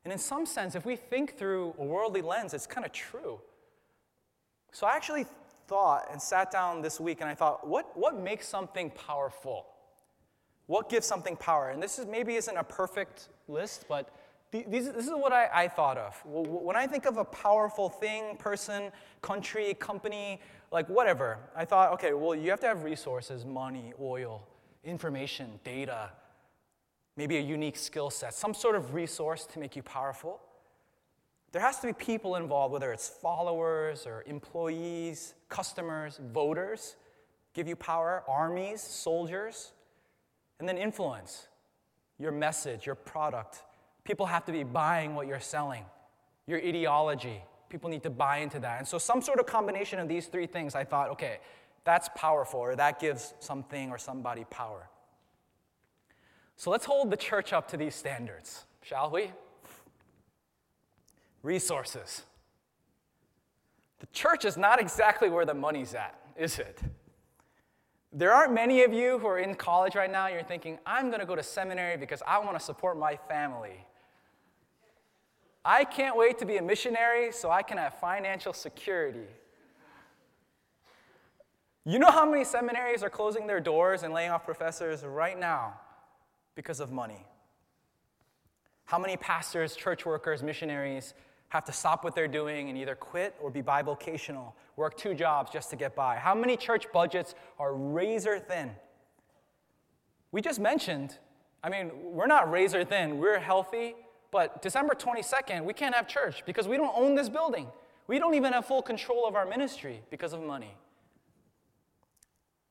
And 0.03 0.13
in 0.13 0.19
some 0.19 0.45
sense, 0.45 0.75
if 0.75 0.85
we 0.85 0.95
think 0.95 1.37
through 1.37 1.75
a 1.77 1.83
worldly 1.83 2.21
lens, 2.21 2.53
it's 2.53 2.67
kind 2.67 2.85
of 2.85 2.91
true. 2.91 3.39
So 4.71 4.87
I 4.87 4.95
actually 4.95 5.25
thought 5.67 6.07
and 6.11 6.21
sat 6.21 6.51
down 6.51 6.81
this 6.81 6.99
week 6.99 7.21
and 7.21 7.29
I 7.29 7.35
thought, 7.35 7.67
what, 7.67 7.95
what 7.97 8.19
makes 8.19 8.47
something 8.47 8.91
powerful? 8.91 9.65
What 10.67 10.89
gives 10.89 11.05
something 11.05 11.35
power? 11.35 11.69
And 11.69 11.81
this 11.81 11.99
is 11.99 12.05
maybe 12.05 12.35
isn't 12.35 12.55
a 12.55 12.63
perfect 12.63 13.29
list, 13.47 13.85
but 13.89 14.09
these, 14.51 14.91
this 14.91 15.05
is 15.05 15.11
what 15.11 15.31
I, 15.31 15.47
I 15.53 15.67
thought 15.67 15.97
of. 15.97 16.19
When 16.25 16.75
I 16.75 16.87
think 16.87 17.05
of 17.05 17.17
a 17.17 17.25
powerful 17.25 17.89
thing, 17.89 18.35
person, 18.37 18.91
country, 19.21 19.75
company, 19.75 20.41
like 20.71 20.87
whatever, 20.89 21.37
I 21.55 21.65
thought, 21.65 21.93
okay, 21.93 22.13
well, 22.13 22.33
you 22.33 22.49
have 22.49 22.59
to 22.61 22.67
have 22.67 22.83
resources, 22.83 23.45
money, 23.45 23.93
oil, 24.01 24.47
information, 24.83 25.59
data, 25.63 26.11
maybe 27.19 27.37
a 27.37 27.41
unique 27.41 27.77
skill 27.77 28.09
set, 28.09 28.33
some 28.33 28.55
sort 28.55 28.75
of 28.75 28.95
resource 28.95 29.45
to 29.45 29.59
make 29.59 29.75
you 29.75 29.83
powerful. 29.83 30.39
There 31.51 31.61
has 31.61 31.79
to 31.81 31.87
be 31.87 31.93
people 31.93 32.35
involved, 32.35 32.73
whether 32.73 32.91
it's 32.91 33.07
followers 33.07 34.07
or 34.07 34.23
employees, 34.25 35.35
customers, 35.49 36.19
voters, 36.33 36.95
give 37.53 37.67
you 37.67 37.75
power, 37.75 38.23
armies, 38.27 38.81
soldiers, 38.81 39.73
and 40.59 40.67
then 40.67 40.77
influence 40.77 41.47
your 42.17 42.31
message, 42.31 42.87
your 42.87 42.95
product, 42.95 43.63
People 44.09 44.25
have 44.25 44.43
to 44.45 44.51
be 44.51 44.63
buying 44.63 45.13
what 45.13 45.27
you're 45.27 45.39
selling, 45.39 45.85
your 46.47 46.57
ideology. 46.57 47.43
People 47.69 47.91
need 47.91 48.01
to 48.01 48.09
buy 48.09 48.37
into 48.37 48.59
that. 48.59 48.79
And 48.79 48.87
so, 48.87 48.97
some 48.97 49.21
sort 49.21 49.39
of 49.39 49.45
combination 49.45 49.99
of 49.99 50.07
these 50.07 50.25
three 50.25 50.47
things, 50.47 50.73
I 50.73 50.83
thought, 50.83 51.11
okay, 51.11 51.41
that's 51.83 52.09
powerful, 52.15 52.59
or 52.59 52.75
that 52.75 52.99
gives 52.99 53.35
something 53.39 53.91
or 53.91 53.99
somebody 53.99 54.45
power. 54.49 54.89
So, 56.59 56.71
let's 56.71 56.83
hold 56.83 57.09
the 57.09 57.15
church 57.15 57.53
up 57.53 57.69
to 57.69 57.77
these 57.77 57.95
standards, 57.95 58.65
shall 58.81 59.09
we? 59.09 59.31
Resources. 61.41 62.23
The 63.99 64.07
church 64.07 64.43
is 64.43 64.57
not 64.57 64.77
exactly 64.81 65.29
where 65.29 65.45
the 65.45 65.53
money's 65.53 65.93
at, 65.93 66.19
is 66.35 66.59
it? 66.59 66.81
There 68.11 68.33
aren't 68.33 68.53
many 68.53 68.83
of 68.83 68.91
you 68.91 69.19
who 69.19 69.27
are 69.27 69.39
in 69.39 69.55
college 69.55 69.95
right 69.95 70.11
now, 70.11 70.27
you're 70.27 70.43
thinking, 70.43 70.79
I'm 70.85 71.07
going 71.07 71.21
to 71.21 71.25
go 71.25 71.33
to 71.33 71.43
seminary 71.43 71.95
because 71.95 72.21
I 72.27 72.39
want 72.39 72.59
to 72.59 72.65
support 72.65 72.99
my 72.99 73.15
family. 73.15 73.85
I 75.63 75.85
can't 75.85 76.17
wait 76.17 76.39
to 76.39 76.45
be 76.45 76.57
a 76.57 76.61
missionary 76.61 77.31
so 77.31 77.49
I 77.49 77.61
can 77.61 77.77
have 77.77 77.93
financial 78.01 78.51
security. 78.51 79.27
You 81.85 81.99
know 81.99 82.11
how 82.11 82.29
many 82.29 82.43
seminaries 82.43 83.01
are 83.01 83.09
closing 83.09 83.47
their 83.47 83.61
doors 83.61 84.03
and 84.03 84.13
laying 84.13 84.31
off 84.31 84.43
professors 84.43 85.05
right 85.05 85.39
now 85.39 85.75
because 86.59 86.81
of 86.81 86.91
money? 86.91 87.25
How 88.83 88.99
many 88.99 89.15
pastors, 89.15 89.77
church 89.77 90.05
workers, 90.05 90.43
missionaries 90.43 91.13
have 91.47 91.63
to 91.63 91.71
stop 91.71 92.03
what 92.03 92.15
they're 92.15 92.27
doing 92.27 92.67
and 92.67 92.77
either 92.77 92.95
quit 92.95 93.33
or 93.41 93.49
be 93.49 93.61
bivocational, 93.61 94.51
work 94.75 94.97
two 94.97 95.13
jobs 95.13 95.49
just 95.51 95.69
to 95.69 95.77
get 95.77 95.95
by? 95.95 96.17
How 96.17 96.35
many 96.35 96.57
church 96.57 96.91
budgets 96.91 97.33
are 97.59 97.73
razor 97.73 98.39
thin? 98.39 98.71
We 100.33 100.41
just 100.41 100.59
mentioned, 100.59 101.17
I 101.63 101.69
mean, 101.69 101.91
we're 102.03 102.27
not 102.27 102.51
razor 102.51 102.83
thin, 102.83 103.19
we're 103.19 103.39
healthy, 103.39 103.95
but 104.29 104.61
December 104.61 104.95
22nd, 104.95 105.63
we 105.63 105.71
can't 105.71 105.95
have 105.95 106.09
church 106.09 106.43
because 106.45 106.67
we 106.67 106.75
don't 106.75 106.93
own 106.93 107.15
this 107.15 107.29
building. 107.29 107.67
We 108.07 108.19
don't 108.19 108.33
even 108.33 108.51
have 108.51 108.65
full 108.65 108.81
control 108.81 109.25
of 109.25 109.35
our 109.35 109.45
ministry 109.45 110.01
because 110.09 110.33
of 110.33 110.41
money. 110.41 110.75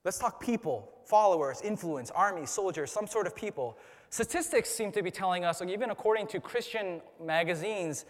Let's 0.04 0.18
talk 0.18 0.40
people, 0.40 0.92
followers, 1.04 1.60
influence, 1.62 2.10
army, 2.10 2.46
soldiers, 2.46 2.90
some 2.90 3.06
sort 3.06 3.26
of 3.26 3.34
people. 3.34 3.76
Statistics 4.10 4.70
seem 4.70 4.92
to 4.92 5.02
be 5.02 5.10
telling 5.10 5.44
us, 5.44 5.60
even 5.60 5.90
according 5.90 6.28
to 6.28 6.40
Christian 6.40 7.00
magazines, 7.22 8.04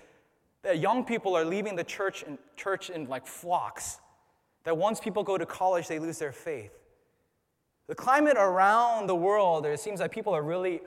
that 0.62 0.78
young 0.78 1.04
people 1.04 1.36
are 1.36 1.44
leaving 1.44 1.76
the 1.76 1.84
church 1.84 2.22
in, 2.22 2.38
church 2.56 2.90
in 2.90 3.06
like 3.06 3.26
flocks. 3.26 4.00
That 4.64 4.76
once 4.76 5.00
people 5.00 5.22
go 5.22 5.38
to 5.38 5.46
college, 5.46 5.88
they 5.88 5.98
lose 5.98 6.18
their 6.18 6.32
faith. 6.32 6.72
The 7.86 7.94
climate 7.94 8.36
around 8.38 9.06
the 9.06 9.16
world, 9.16 9.64
it 9.64 9.80
seems 9.80 10.00
like 10.00 10.12
people 10.12 10.34
are 10.34 10.42
really 10.42 10.82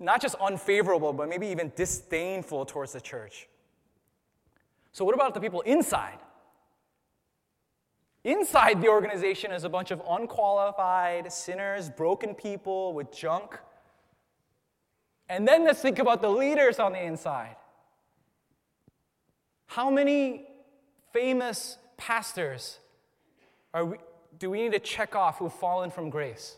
not 0.00 0.20
just 0.20 0.34
unfavorable, 0.40 1.12
but 1.12 1.28
maybe 1.28 1.46
even 1.48 1.72
disdainful 1.76 2.66
towards 2.66 2.92
the 2.92 3.00
church. 3.00 3.48
So, 4.92 5.04
what 5.04 5.14
about 5.14 5.34
the 5.34 5.40
people 5.40 5.60
inside? 5.62 6.18
Inside 8.24 8.82
the 8.82 8.88
organization 8.88 9.52
is 9.52 9.64
a 9.64 9.68
bunch 9.68 9.90
of 9.90 10.02
unqualified 10.08 11.32
sinners, 11.32 11.88
broken 11.88 12.34
people 12.34 12.92
with 12.92 13.12
junk. 13.12 13.58
And 15.28 15.46
then 15.46 15.64
let's 15.64 15.80
think 15.80 15.98
about 15.98 16.22
the 16.22 16.28
leaders 16.28 16.78
on 16.78 16.92
the 16.92 17.02
inside. 17.02 17.56
How 19.66 19.90
many 19.90 20.46
famous 21.12 21.78
pastors 21.96 22.78
are 23.74 23.84
we, 23.84 23.96
do 24.38 24.50
we 24.50 24.62
need 24.62 24.72
to 24.72 24.78
check 24.78 25.14
off 25.14 25.38
who've 25.38 25.52
fallen 25.52 25.90
from 25.90 26.10
grace? 26.10 26.56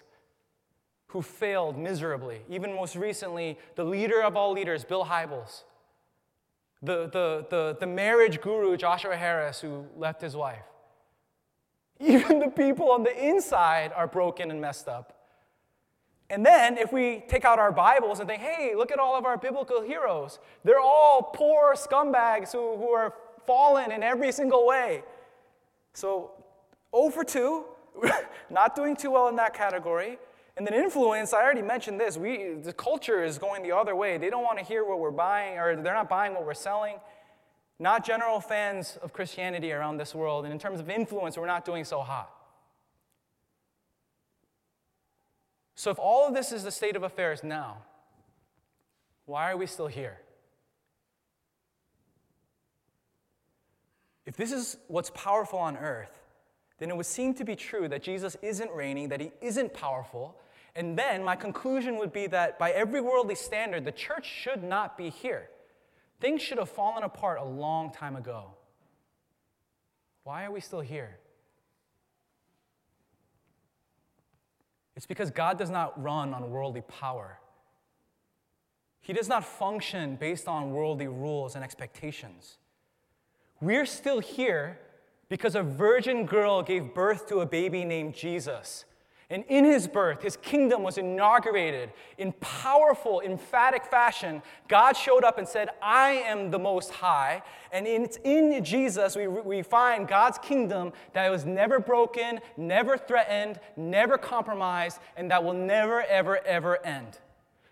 Who 1.08 1.22
failed 1.22 1.76
miserably? 1.76 2.42
Even 2.48 2.74
most 2.74 2.94
recently, 2.94 3.58
the 3.74 3.84
leader 3.84 4.22
of 4.22 4.36
all 4.36 4.52
leaders, 4.52 4.84
Bill 4.84 5.04
Hybels. 5.04 5.64
The, 6.82 7.08
the, 7.08 7.46
the, 7.50 7.76
the 7.80 7.86
marriage 7.86 8.40
guru, 8.40 8.76
Joshua 8.76 9.16
Harris, 9.16 9.60
who 9.60 9.86
left 9.96 10.22
his 10.22 10.36
wife. 10.36 10.62
Even 12.00 12.38
the 12.38 12.48
people 12.48 12.90
on 12.90 13.02
the 13.02 13.28
inside 13.28 13.92
are 13.94 14.06
broken 14.06 14.50
and 14.50 14.60
messed 14.60 14.88
up. 14.88 15.16
And 16.30 16.46
then, 16.46 16.78
if 16.78 16.92
we 16.92 17.24
take 17.28 17.44
out 17.44 17.58
our 17.58 17.72
Bibles 17.72 18.20
and 18.20 18.28
think, 18.28 18.40
hey, 18.40 18.74
look 18.76 18.92
at 18.92 19.00
all 19.00 19.16
of 19.18 19.24
our 19.24 19.36
biblical 19.36 19.82
heroes, 19.82 20.38
they're 20.64 20.80
all 20.80 21.22
poor 21.34 21.74
scumbags 21.74 22.52
who, 22.52 22.76
who 22.76 22.90
are 22.90 23.14
fallen 23.46 23.90
in 23.90 24.04
every 24.04 24.30
single 24.30 24.64
way. 24.64 25.02
So, 25.92 26.30
0 26.94 27.10
for 27.10 27.24
2, 27.24 27.64
not 28.50 28.76
doing 28.76 28.94
too 28.94 29.10
well 29.10 29.28
in 29.28 29.36
that 29.36 29.54
category. 29.54 30.18
And 30.56 30.66
then 30.66 30.74
influence, 30.74 31.32
I 31.34 31.42
already 31.42 31.62
mentioned 31.62 31.98
this. 31.98 32.16
We, 32.16 32.54
the 32.54 32.72
culture 32.72 33.24
is 33.24 33.38
going 33.38 33.62
the 33.62 33.72
other 33.72 33.96
way. 33.96 34.16
They 34.18 34.30
don't 34.30 34.44
want 34.44 34.58
to 34.58 34.64
hear 34.64 34.84
what 34.84 35.00
we're 35.00 35.10
buying, 35.10 35.58
or 35.58 35.74
they're 35.74 35.94
not 35.94 36.08
buying 36.08 36.34
what 36.34 36.46
we're 36.46 36.54
selling. 36.54 36.96
Not 37.80 38.04
general 38.04 38.40
fans 38.40 38.98
of 39.02 39.14
Christianity 39.14 39.72
around 39.72 39.96
this 39.96 40.14
world. 40.14 40.44
And 40.44 40.52
in 40.52 40.60
terms 40.60 40.80
of 40.80 40.90
influence, 40.90 41.38
we're 41.38 41.46
not 41.46 41.64
doing 41.64 41.84
so 41.84 42.00
hot. 42.00 42.30
So, 45.74 45.90
if 45.90 45.98
all 45.98 46.28
of 46.28 46.34
this 46.34 46.52
is 46.52 46.62
the 46.62 46.70
state 46.70 46.94
of 46.94 47.04
affairs 47.04 47.42
now, 47.42 47.78
why 49.24 49.50
are 49.50 49.56
we 49.56 49.66
still 49.66 49.86
here? 49.86 50.18
If 54.26 54.36
this 54.36 54.52
is 54.52 54.76
what's 54.88 55.10
powerful 55.14 55.58
on 55.58 55.78
earth, 55.78 56.20
then 56.78 56.90
it 56.90 56.96
would 56.98 57.06
seem 57.06 57.32
to 57.34 57.44
be 57.44 57.56
true 57.56 57.88
that 57.88 58.02
Jesus 58.02 58.36
isn't 58.42 58.70
reigning, 58.72 59.08
that 59.08 59.22
he 59.22 59.32
isn't 59.40 59.72
powerful. 59.72 60.38
And 60.76 60.98
then 60.98 61.24
my 61.24 61.34
conclusion 61.34 61.96
would 61.98 62.12
be 62.12 62.26
that 62.26 62.58
by 62.58 62.72
every 62.72 63.00
worldly 63.00 63.36
standard, 63.36 63.86
the 63.86 63.92
church 63.92 64.26
should 64.26 64.62
not 64.62 64.98
be 64.98 65.08
here. 65.08 65.48
Things 66.20 66.42
should 66.42 66.58
have 66.58 66.68
fallen 66.68 67.02
apart 67.02 67.40
a 67.40 67.44
long 67.44 67.90
time 67.90 68.14
ago. 68.14 68.54
Why 70.24 70.44
are 70.44 70.50
we 70.52 70.60
still 70.60 70.80
here? 70.80 71.18
It's 74.94 75.06
because 75.06 75.30
God 75.30 75.58
does 75.58 75.70
not 75.70 76.00
run 76.00 76.34
on 76.34 76.50
worldly 76.50 76.82
power. 76.82 77.38
He 79.00 79.14
does 79.14 79.28
not 79.28 79.46
function 79.46 80.16
based 80.16 80.46
on 80.46 80.72
worldly 80.72 81.08
rules 81.08 81.54
and 81.54 81.64
expectations. 81.64 82.58
We're 83.62 83.86
still 83.86 84.20
here 84.20 84.78
because 85.30 85.54
a 85.54 85.62
virgin 85.62 86.26
girl 86.26 86.62
gave 86.62 86.92
birth 86.92 87.26
to 87.28 87.40
a 87.40 87.46
baby 87.46 87.84
named 87.84 88.14
Jesus. 88.14 88.84
And 89.32 89.44
in 89.48 89.64
his 89.64 89.86
birth, 89.86 90.22
his 90.22 90.36
kingdom 90.36 90.82
was 90.82 90.98
inaugurated 90.98 91.92
in 92.18 92.32
powerful, 92.40 93.20
emphatic 93.20 93.84
fashion. 93.84 94.42
God 94.66 94.96
showed 94.96 95.22
up 95.22 95.38
and 95.38 95.46
said, 95.46 95.68
I 95.80 96.10
am 96.26 96.50
the 96.50 96.58
Most 96.58 96.90
High. 96.90 97.42
And 97.70 97.86
it's 97.86 98.18
in 98.24 98.64
Jesus 98.64 99.14
we, 99.14 99.28
we 99.28 99.62
find 99.62 100.08
God's 100.08 100.38
kingdom 100.38 100.92
that 101.12 101.30
was 101.30 101.44
never 101.44 101.78
broken, 101.78 102.40
never 102.56 102.98
threatened, 102.98 103.60
never 103.76 104.18
compromised, 104.18 104.98
and 105.16 105.30
that 105.30 105.44
will 105.44 105.54
never, 105.54 106.02
ever, 106.02 106.44
ever 106.44 106.84
end. 106.84 107.20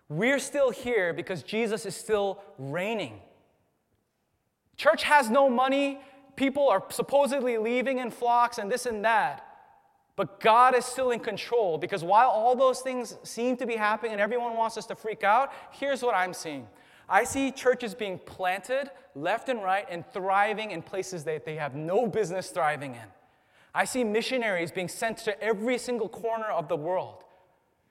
We're 0.08 0.38
still 0.38 0.70
here 0.70 1.12
because 1.12 1.42
Jesus 1.42 1.84
is 1.84 1.96
still 1.96 2.40
reigning. 2.56 3.18
Church 4.76 5.02
has 5.02 5.28
no 5.28 5.50
money. 5.50 5.98
People 6.36 6.68
are 6.68 6.84
supposedly 6.90 7.58
leaving 7.58 7.98
in 7.98 8.12
flocks 8.12 8.58
and 8.58 8.70
this 8.70 8.86
and 8.86 9.04
that. 9.04 9.44
But 10.18 10.40
God 10.40 10.74
is 10.74 10.84
still 10.84 11.12
in 11.12 11.20
control 11.20 11.78
because 11.78 12.02
while 12.02 12.28
all 12.28 12.56
those 12.56 12.80
things 12.80 13.16
seem 13.22 13.56
to 13.58 13.66
be 13.66 13.76
happening 13.76 14.10
and 14.10 14.20
everyone 14.20 14.56
wants 14.56 14.76
us 14.76 14.84
to 14.86 14.96
freak 14.96 15.22
out, 15.22 15.52
here's 15.70 16.02
what 16.02 16.12
I'm 16.12 16.34
seeing. 16.34 16.66
I 17.08 17.22
see 17.22 17.52
churches 17.52 17.94
being 17.94 18.18
planted 18.18 18.90
left 19.14 19.48
and 19.48 19.62
right 19.62 19.86
and 19.88 20.04
thriving 20.04 20.72
in 20.72 20.82
places 20.82 21.22
that 21.22 21.44
they 21.44 21.54
have 21.54 21.76
no 21.76 22.08
business 22.08 22.50
thriving 22.50 22.96
in. 22.96 23.06
I 23.72 23.84
see 23.84 24.02
missionaries 24.02 24.72
being 24.72 24.88
sent 24.88 25.18
to 25.18 25.40
every 25.40 25.78
single 25.78 26.08
corner 26.08 26.46
of 26.46 26.66
the 26.66 26.74
world. 26.76 27.22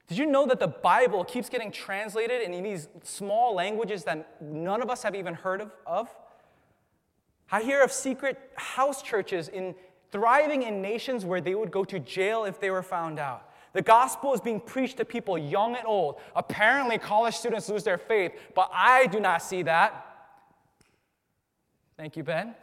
Did 0.10 0.18
you 0.18 0.26
know 0.26 0.46
that 0.48 0.60
the 0.60 0.68
Bible 0.68 1.24
keeps 1.24 1.48
getting 1.48 1.72
translated 1.72 2.42
in 2.42 2.62
these 2.62 2.90
small 3.04 3.56
languages 3.56 4.04
that 4.04 4.42
none 4.42 4.82
of 4.82 4.90
us 4.90 5.02
have 5.04 5.16
even 5.16 5.34
heard 5.34 5.72
of? 5.86 6.14
I 7.50 7.62
hear 7.62 7.82
of 7.82 7.94
secret 7.94 8.38
house 8.56 9.02
churches 9.02 9.48
in 9.48 9.76
thriving 10.12 10.64
in 10.64 10.82
nations 10.82 11.26
where 11.26 11.42
they 11.42 11.56
would 11.56 11.72
go 11.72 11.84
to 11.86 12.00
jail 12.00 12.46
if 12.46 12.60
they 12.60 12.70
were 12.70 12.84
found 12.84 13.20
out. 13.20 13.44
The 13.74 13.82
gospel 13.82 14.34
is 14.34 14.42
being 14.42 14.60
preached 14.60 14.98
to 14.98 15.06
people 15.06 15.38
young 15.38 15.76
and 15.76 15.86
old. 15.86 16.16
Apparently, 16.36 16.98
college 16.98 17.36
students 17.36 17.70
lose 17.70 17.84
their 17.84 17.98
faith, 17.98 18.32
but 18.56 18.70
I 18.74 19.08
do 19.08 19.20
not 19.20 19.42
see 19.42 19.62
that. 19.64 20.04
Thank 21.98 22.16
you, 22.16 22.24
Ben. 22.24 22.56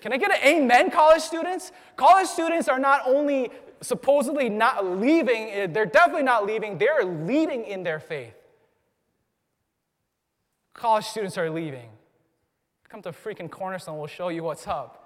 Can 0.00 0.12
I 0.12 0.18
get 0.18 0.30
an 0.30 0.46
amen, 0.46 0.90
college 0.90 1.22
students? 1.22 1.72
College 1.96 2.28
students 2.28 2.68
are 2.68 2.78
not 2.78 3.02
only 3.06 3.50
supposedly 3.80 4.48
not 4.48 4.84
leaving, 4.84 5.50
eh, 5.50 5.66
they're 5.66 5.86
definitely 5.86 6.22
not 6.22 6.46
leaving, 6.46 6.78
they're 6.78 7.04
leading 7.04 7.64
in 7.64 7.82
their 7.82 8.00
faith. 8.00 8.34
College 10.74 11.04
students 11.04 11.38
are 11.38 11.50
leaving. 11.50 11.88
Come 12.88 13.02
to 13.02 13.10
freaking 13.12 13.50
Cornerstone, 13.50 13.98
we'll 13.98 14.06
show 14.06 14.28
you 14.28 14.42
what's 14.42 14.66
up. 14.66 15.03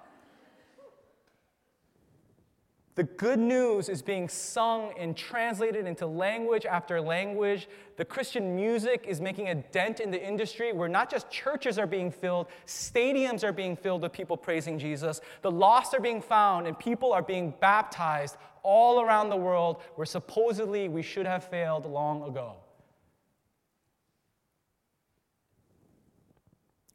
The 2.99 3.05
good 3.05 3.39
news 3.39 3.87
is 3.87 4.01
being 4.01 4.27
sung 4.27 4.91
and 4.99 5.15
translated 5.15 5.87
into 5.87 6.05
language 6.05 6.65
after 6.65 6.99
language. 6.99 7.69
The 7.95 8.03
Christian 8.03 8.57
music 8.57 9.05
is 9.07 9.21
making 9.21 9.47
a 9.47 9.55
dent 9.55 10.01
in 10.01 10.11
the 10.11 10.21
industry 10.21 10.73
where 10.73 10.89
not 10.89 11.09
just 11.09 11.31
churches 11.31 11.79
are 11.79 11.87
being 11.87 12.11
filled, 12.11 12.47
stadiums 12.67 13.41
are 13.45 13.53
being 13.53 13.77
filled 13.77 14.01
with 14.01 14.11
people 14.11 14.35
praising 14.35 14.77
Jesus. 14.77 15.21
The 15.43 15.49
lost 15.49 15.93
are 15.93 16.01
being 16.01 16.21
found, 16.21 16.67
and 16.67 16.77
people 16.77 17.13
are 17.13 17.21
being 17.21 17.53
baptized 17.61 18.35
all 18.63 18.99
around 18.99 19.29
the 19.29 19.37
world 19.37 19.81
where 19.95 20.05
supposedly 20.05 20.89
we 20.89 21.01
should 21.01 21.25
have 21.25 21.45
failed 21.45 21.85
long 21.85 22.23
ago. 22.23 22.57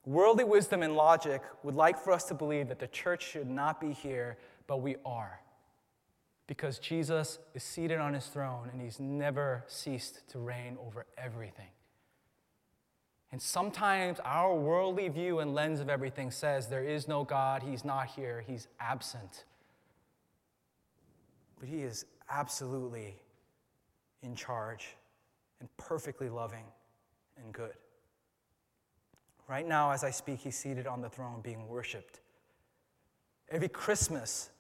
Worldly 0.05 0.45
wisdom 0.45 0.83
and 0.83 0.95
logic 0.97 1.41
would 1.63 1.77
like 1.77 1.99
for 1.99 2.13
us 2.13 2.25
to 2.25 2.35
believe 2.35 2.69
that 2.69 2.79
the 2.79 2.89
church 2.89 3.27
should 3.27 3.49
not 3.49 3.81
be 3.81 3.95
here, 3.95 4.37
but 4.67 4.83
we 4.83 4.97
are 5.07 5.41
because 6.47 6.79
Jesus 6.79 7.39
is 7.55 7.63
seated 7.63 7.99
on 7.99 8.15
his 8.15 8.27
throne 8.27 8.69
and 8.73 8.81
he's 8.81 9.01
never 9.01 9.65
ceased 9.67 10.29
to 10.31 10.39
reign 10.39 10.77
over 10.87 11.07
everything. 11.17 11.69
And 13.33 13.43
sometimes 13.43 14.21
our 14.25 14.55
worldly 14.55 15.09
view 15.09 15.41
and 15.41 15.55
lens 15.55 15.81
of 15.81 15.89
everything 15.89 16.31
says 16.31 16.69
there 16.69 16.85
is 16.85 17.09
no 17.09 17.25
God, 17.25 17.63
he's 17.63 17.85
not 17.85 18.07
here, 18.07 18.45
he's 18.47 18.69
absent. 18.79 19.45
But 21.59 21.69
he 21.69 21.83
is 21.83 22.05
absolutely 22.31 23.17
in 24.23 24.37
charge 24.37 24.89
and 25.61 25.69
perfectly 25.77 26.29
loving 26.29 26.65
and 27.37 27.53
good. 27.53 27.75
Right 29.49 29.67
now, 29.67 29.91
as 29.91 30.05
I 30.05 30.11
speak, 30.11 30.41
he's 30.41 30.57
seated 30.57 30.87
on 30.87 31.01
the 31.01 31.09
throne 31.09 31.41
being 31.43 31.67
worshiped. 31.69 32.21
Every 33.51 33.69
Christmas, 33.69 34.51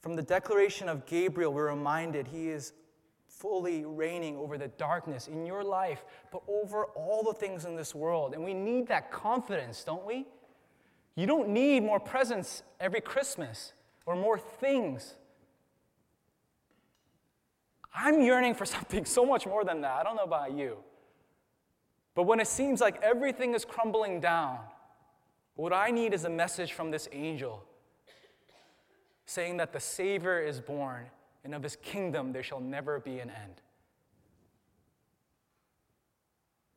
from 0.00 0.16
the 0.16 0.22
declaration 0.22 0.88
of 0.88 1.06
Gabriel, 1.06 1.52
we're 1.52 1.68
reminded 1.70 2.28
he 2.28 2.48
is 2.48 2.72
fully 3.28 3.84
reigning 3.84 4.36
over 4.36 4.56
the 4.56 4.68
darkness 4.68 5.28
in 5.28 5.44
your 5.44 5.62
life, 5.62 6.04
but 6.32 6.42
over 6.48 6.86
all 6.86 7.22
the 7.22 7.34
things 7.34 7.64
in 7.64 7.76
this 7.76 7.94
world. 7.94 8.34
And 8.34 8.44
we 8.44 8.54
need 8.54 8.88
that 8.88 9.10
confidence, 9.10 9.84
don't 9.84 10.06
we? 10.06 10.26
You 11.16 11.26
don't 11.26 11.48
need 11.48 11.82
more 11.82 12.00
presents 12.00 12.62
every 12.80 13.00
Christmas 13.00 13.72
or 14.04 14.16
more 14.16 14.38
things. 14.38 15.14
I'm 17.94 18.20
yearning 18.20 18.54
for 18.54 18.64
something 18.66 19.04
so 19.04 19.24
much 19.24 19.46
more 19.46 19.64
than 19.64 19.80
that. 19.80 19.92
I 19.92 20.02
don't 20.02 20.16
know 20.16 20.24
about 20.24 20.52
you. 20.52 20.78
But 22.14 22.24
when 22.24 22.40
it 22.40 22.46
seems 22.46 22.80
like 22.80 23.02
everything 23.02 23.54
is 23.54 23.64
crumbling 23.64 24.20
down, 24.20 24.58
what 25.54 25.72
I 25.72 25.90
need 25.90 26.14
is 26.14 26.24
a 26.24 26.30
message 26.30 26.72
from 26.72 26.90
this 26.90 27.08
angel 27.12 27.62
saying 29.26 29.58
that 29.58 29.72
the 29.72 29.80
Savior 29.80 30.40
is 30.40 30.60
born, 30.60 31.06
and 31.44 31.54
of 31.54 31.62
his 31.62 31.76
kingdom 31.76 32.32
there 32.32 32.42
shall 32.42 32.60
never 32.60 33.00
be 33.00 33.18
an 33.18 33.30
end. 33.30 33.60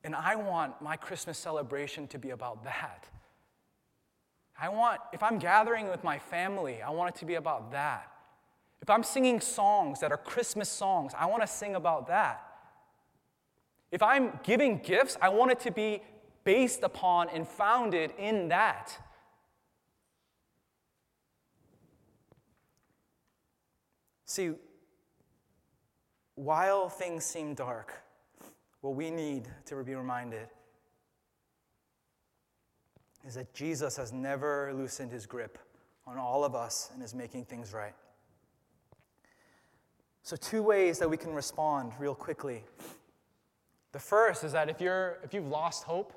And 0.04 0.16
I 0.16 0.36
want 0.36 0.82
my 0.82 0.96
Christmas 0.96 1.38
celebration 1.38 2.08
to 2.08 2.18
be 2.18 2.32
about 2.32 2.64
that. 2.64 3.08
I 4.60 4.70
want, 4.70 5.00
if 5.14 5.24
I'm 5.24 5.40
gathering 5.40 5.88
with 5.88 6.04
my 6.04 6.20
family, 6.20 6.82
I 6.82 6.90
want 6.90 7.16
it 7.16 7.20
to 7.20 7.26
be 7.26 7.36
about 7.36 7.72
that. 7.72 8.12
If 8.82 8.90
I'm 8.90 9.04
singing 9.04 9.40
songs 9.42 10.00
that 10.00 10.12
are 10.12 10.18
Christmas 10.18 10.70
songs, 10.70 11.14
I 11.18 11.26
want 11.28 11.42
to 11.42 11.48
sing 11.48 11.76
about 11.76 12.08
that. 12.08 12.44
If 13.92 14.02
I'm 14.04 14.40
giving 14.44 14.78
gifts, 14.80 15.18
I 15.22 15.30
want 15.30 15.52
it 15.52 15.60
to 15.62 15.72
be 15.72 16.02
based 16.44 16.84
upon 16.84 17.30
and 17.30 17.48
founded 17.48 18.14
in 18.18 18.50
that. 18.50 18.98
See, 24.30 24.52
while 26.36 26.88
things 26.88 27.26
seem 27.26 27.56
dark, 27.56 28.00
what 28.82 28.94
we 28.94 29.10
need 29.10 29.48
to 29.66 29.84
be 29.84 29.96
reminded 29.96 30.48
is 33.26 33.34
that 33.34 33.52
Jesus 33.56 33.98
has 33.98 34.14
never 34.14 34.72
loosened 34.76 35.12
his 35.12 35.26
grip 35.26 35.58
on 36.06 36.20
all 36.20 36.44
of 36.46 36.54
us 36.54 36.92
and 36.94 37.02
is 37.02 37.16
making 37.16 37.46
things 37.46 37.74
right. 37.74 37.96
So, 40.22 40.36
two 40.36 40.62
ways 40.62 41.00
that 41.00 41.10
we 41.10 41.18
can 41.18 41.34
respond 41.34 41.94
real 41.98 42.14
quickly. 42.14 42.64
The 43.94 44.00
first 44.00 44.44
is 44.44 44.52
that 44.52 44.70
if, 44.70 44.80
you're, 44.80 45.18
if 45.24 45.34
you've 45.34 45.48
lost 45.48 45.86
hope, 45.86 46.14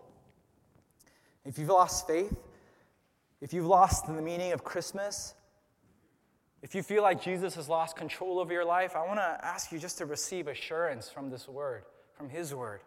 if 1.46 1.59
you've 1.59 1.70
lost 1.70 2.07
faith, 2.07 2.37
if 3.40 3.55
you've 3.55 3.64
lost 3.64 4.07
the 4.07 4.12
meaning 4.12 4.53
of 4.53 4.64
Christmas, 4.64 5.33
if 6.62 6.77
you 6.77 6.83
feel 6.83 7.03
like 7.03 7.20
Jesus 7.20 7.57
has 7.57 7.68
lost 7.68 7.96
control 7.96 8.38
over 8.38 8.53
your 8.53 8.64
life, 8.64 8.94
I 8.94 9.05
want 9.05 9.18
to 9.18 9.38
ask 9.42 9.72
you 9.72 9.79
just 9.81 9.98
to 9.98 10.07
receive 10.07 10.46
assurance 10.46 11.11
from 11.11 11.29
this 11.29 11.48
word, 11.48 11.83
from 12.14 12.29
His 12.31 12.55
word, 12.55 12.81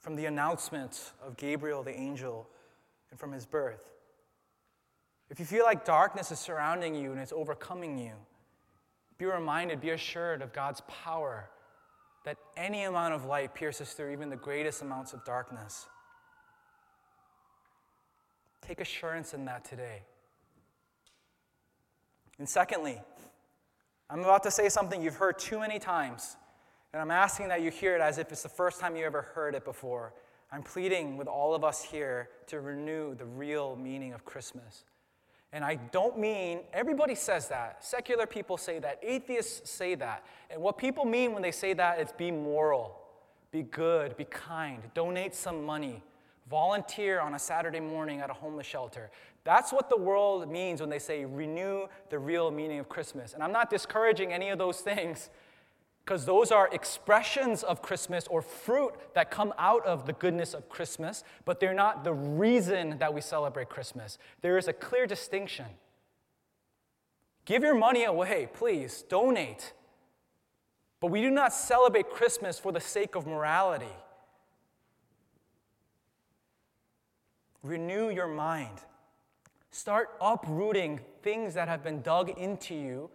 from 0.00 0.14
the 0.14 0.26
announcement 0.26 1.12
of 1.26 1.38
Gabriel 1.38 1.82
the 1.82 1.98
angel, 1.98 2.46
and 3.10 3.18
from 3.18 3.32
His 3.32 3.46
birth. 3.46 3.88
If 5.30 5.40
you 5.40 5.46
feel 5.46 5.64
like 5.64 5.86
darkness 5.86 6.30
is 6.30 6.38
surrounding 6.38 6.94
you 6.94 7.12
and 7.12 7.20
it's 7.20 7.32
overcoming 7.32 7.98
you, 7.98 8.12
be 9.16 9.24
reminded, 9.24 9.80
be 9.80 9.90
assured 9.90 10.42
of 10.42 10.52
God's 10.52 10.82
power 10.82 11.48
that 12.24 12.36
any 12.56 12.84
amount 12.84 13.14
of 13.14 13.24
light 13.24 13.54
pierces 13.54 13.92
through 13.92 14.12
even 14.12 14.28
the 14.28 14.36
greatest 14.36 14.82
amounts 14.82 15.14
of 15.14 15.24
darkness. 15.24 15.86
Take 18.60 18.80
assurance 18.80 19.32
in 19.32 19.46
that 19.46 19.64
today. 19.64 20.02
And 22.40 22.48
secondly, 22.48 22.98
I'm 24.08 24.20
about 24.20 24.42
to 24.44 24.50
say 24.50 24.70
something 24.70 25.02
you've 25.02 25.16
heard 25.16 25.38
too 25.38 25.60
many 25.60 25.78
times, 25.78 26.38
and 26.90 27.02
I'm 27.02 27.10
asking 27.10 27.48
that 27.48 27.60
you 27.60 27.70
hear 27.70 27.94
it 27.94 28.00
as 28.00 28.16
if 28.16 28.32
it's 28.32 28.42
the 28.42 28.48
first 28.48 28.80
time 28.80 28.96
you 28.96 29.04
ever 29.04 29.20
heard 29.20 29.54
it 29.54 29.62
before. 29.62 30.14
I'm 30.50 30.62
pleading 30.62 31.18
with 31.18 31.28
all 31.28 31.54
of 31.54 31.64
us 31.64 31.82
here 31.82 32.30
to 32.46 32.60
renew 32.60 33.14
the 33.14 33.26
real 33.26 33.76
meaning 33.76 34.14
of 34.14 34.24
Christmas. 34.24 34.84
And 35.52 35.62
I 35.62 35.74
don't 35.74 36.18
mean, 36.18 36.60
everybody 36.72 37.14
says 37.14 37.48
that. 37.48 37.84
Secular 37.84 38.26
people 38.26 38.56
say 38.56 38.78
that. 38.78 39.00
Atheists 39.02 39.70
say 39.70 39.94
that. 39.96 40.24
And 40.50 40.62
what 40.62 40.78
people 40.78 41.04
mean 41.04 41.34
when 41.34 41.42
they 41.42 41.52
say 41.52 41.74
that 41.74 42.00
is 42.00 42.10
be 42.12 42.30
moral, 42.30 42.98
be 43.52 43.64
good, 43.64 44.16
be 44.16 44.24
kind, 44.24 44.80
donate 44.94 45.34
some 45.34 45.62
money, 45.62 46.02
volunteer 46.48 47.20
on 47.20 47.34
a 47.34 47.38
Saturday 47.38 47.80
morning 47.80 48.20
at 48.20 48.30
a 48.30 48.32
homeless 48.32 48.66
shelter. 48.66 49.10
That's 49.44 49.72
what 49.72 49.88
the 49.88 49.96
world 49.96 50.50
means 50.50 50.80
when 50.80 50.90
they 50.90 50.98
say 50.98 51.24
renew 51.24 51.86
the 52.10 52.18
real 52.18 52.50
meaning 52.50 52.78
of 52.78 52.88
Christmas. 52.88 53.32
And 53.32 53.42
I'm 53.42 53.52
not 53.52 53.70
discouraging 53.70 54.32
any 54.32 54.50
of 54.50 54.58
those 54.58 54.80
things 54.80 55.30
because 56.04 56.26
those 56.26 56.50
are 56.50 56.68
expressions 56.72 57.62
of 57.62 57.82
Christmas 57.82 58.26
or 58.28 58.42
fruit 58.42 58.94
that 59.14 59.30
come 59.30 59.54
out 59.58 59.84
of 59.86 60.06
the 60.06 60.12
goodness 60.12 60.54
of 60.54 60.68
Christmas, 60.68 61.24
but 61.44 61.60
they're 61.60 61.74
not 61.74 62.04
the 62.04 62.12
reason 62.12 62.98
that 62.98 63.14
we 63.14 63.20
celebrate 63.20 63.68
Christmas. 63.68 64.18
There 64.40 64.58
is 64.58 64.66
a 64.66 64.72
clear 64.72 65.06
distinction. 65.06 65.66
Give 67.44 67.62
your 67.62 67.74
money 67.74 68.04
away, 68.04 68.48
please, 68.52 69.04
donate. 69.08 69.72
But 71.00 71.08
we 71.08 71.20
do 71.22 71.30
not 71.30 71.52
celebrate 71.52 72.10
Christmas 72.10 72.58
for 72.58 72.72
the 72.72 72.80
sake 72.80 73.14
of 73.14 73.26
morality. 73.26 73.86
Renew 77.62 78.10
your 78.10 78.28
mind. 78.28 78.80
Start 79.70 80.10
uprooting 80.20 81.00
things 81.22 81.54
that 81.54 81.68
have 81.68 81.84
been 81.84 82.02
dug 82.02 82.30
into 82.30 82.74
you 82.74 83.10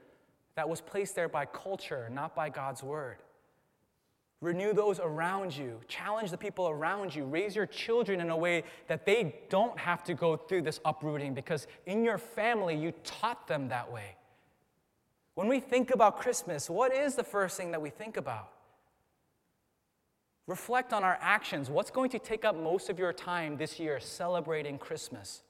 that 0.56 0.68
was 0.68 0.80
placed 0.80 1.15
there 1.15 1.28
by 1.28 1.46
culture, 1.46 2.10
not 2.12 2.36
by 2.36 2.50
God's 2.50 2.82
word. 2.82 3.18
Renew 4.41 4.74
those 4.74 5.00
around 5.00 5.56
you. 5.56 5.80
Challenge 5.88 6.30
the 6.30 6.38
people 6.38 6.70
around 6.70 7.15
you. 7.15 7.26
Raise 7.26 7.56
your 7.56 7.65
children 7.65 8.22
in 8.22 8.30
a 8.30 8.38
way 8.38 8.63
that 8.88 9.06
they 9.06 9.36
don't 9.50 9.78
have 9.78 10.04
to 10.04 10.13
go 10.13 10.38
through 10.38 10.62
this 10.62 10.80
uprooting 10.86 11.34
because 11.34 11.68
in 11.86 12.04
your 12.04 12.18
family 12.18 12.76
you 12.76 12.94
taught 13.04 13.48
them 13.48 13.70
that 13.70 13.91
way. 13.91 14.15
When 15.34 15.48
we 15.48 15.60
think 15.60 15.91
about 15.91 16.20
Christmas, 16.20 16.70
what 16.70 16.94
is 16.94 17.15
the 17.15 17.24
first 17.24 17.58
thing 17.58 17.72
that 17.72 17.82
we 17.82 17.89
think 17.89 18.18
about? 18.18 18.50
Reflect 20.48 20.94
on 20.94 21.04
our 21.04 21.18
actions. 21.22 21.70
What's 21.70 21.91
going 21.91 22.12
to 22.12 22.20
take 22.20 22.46
up 22.46 22.56
most 22.56 22.89
of 22.89 23.00
your 23.00 23.12
time 23.12 23.58
this 23.58 23.80
year 23.80 24.00
celebrating 24.00 24.78
Christmas? 24.78 25.41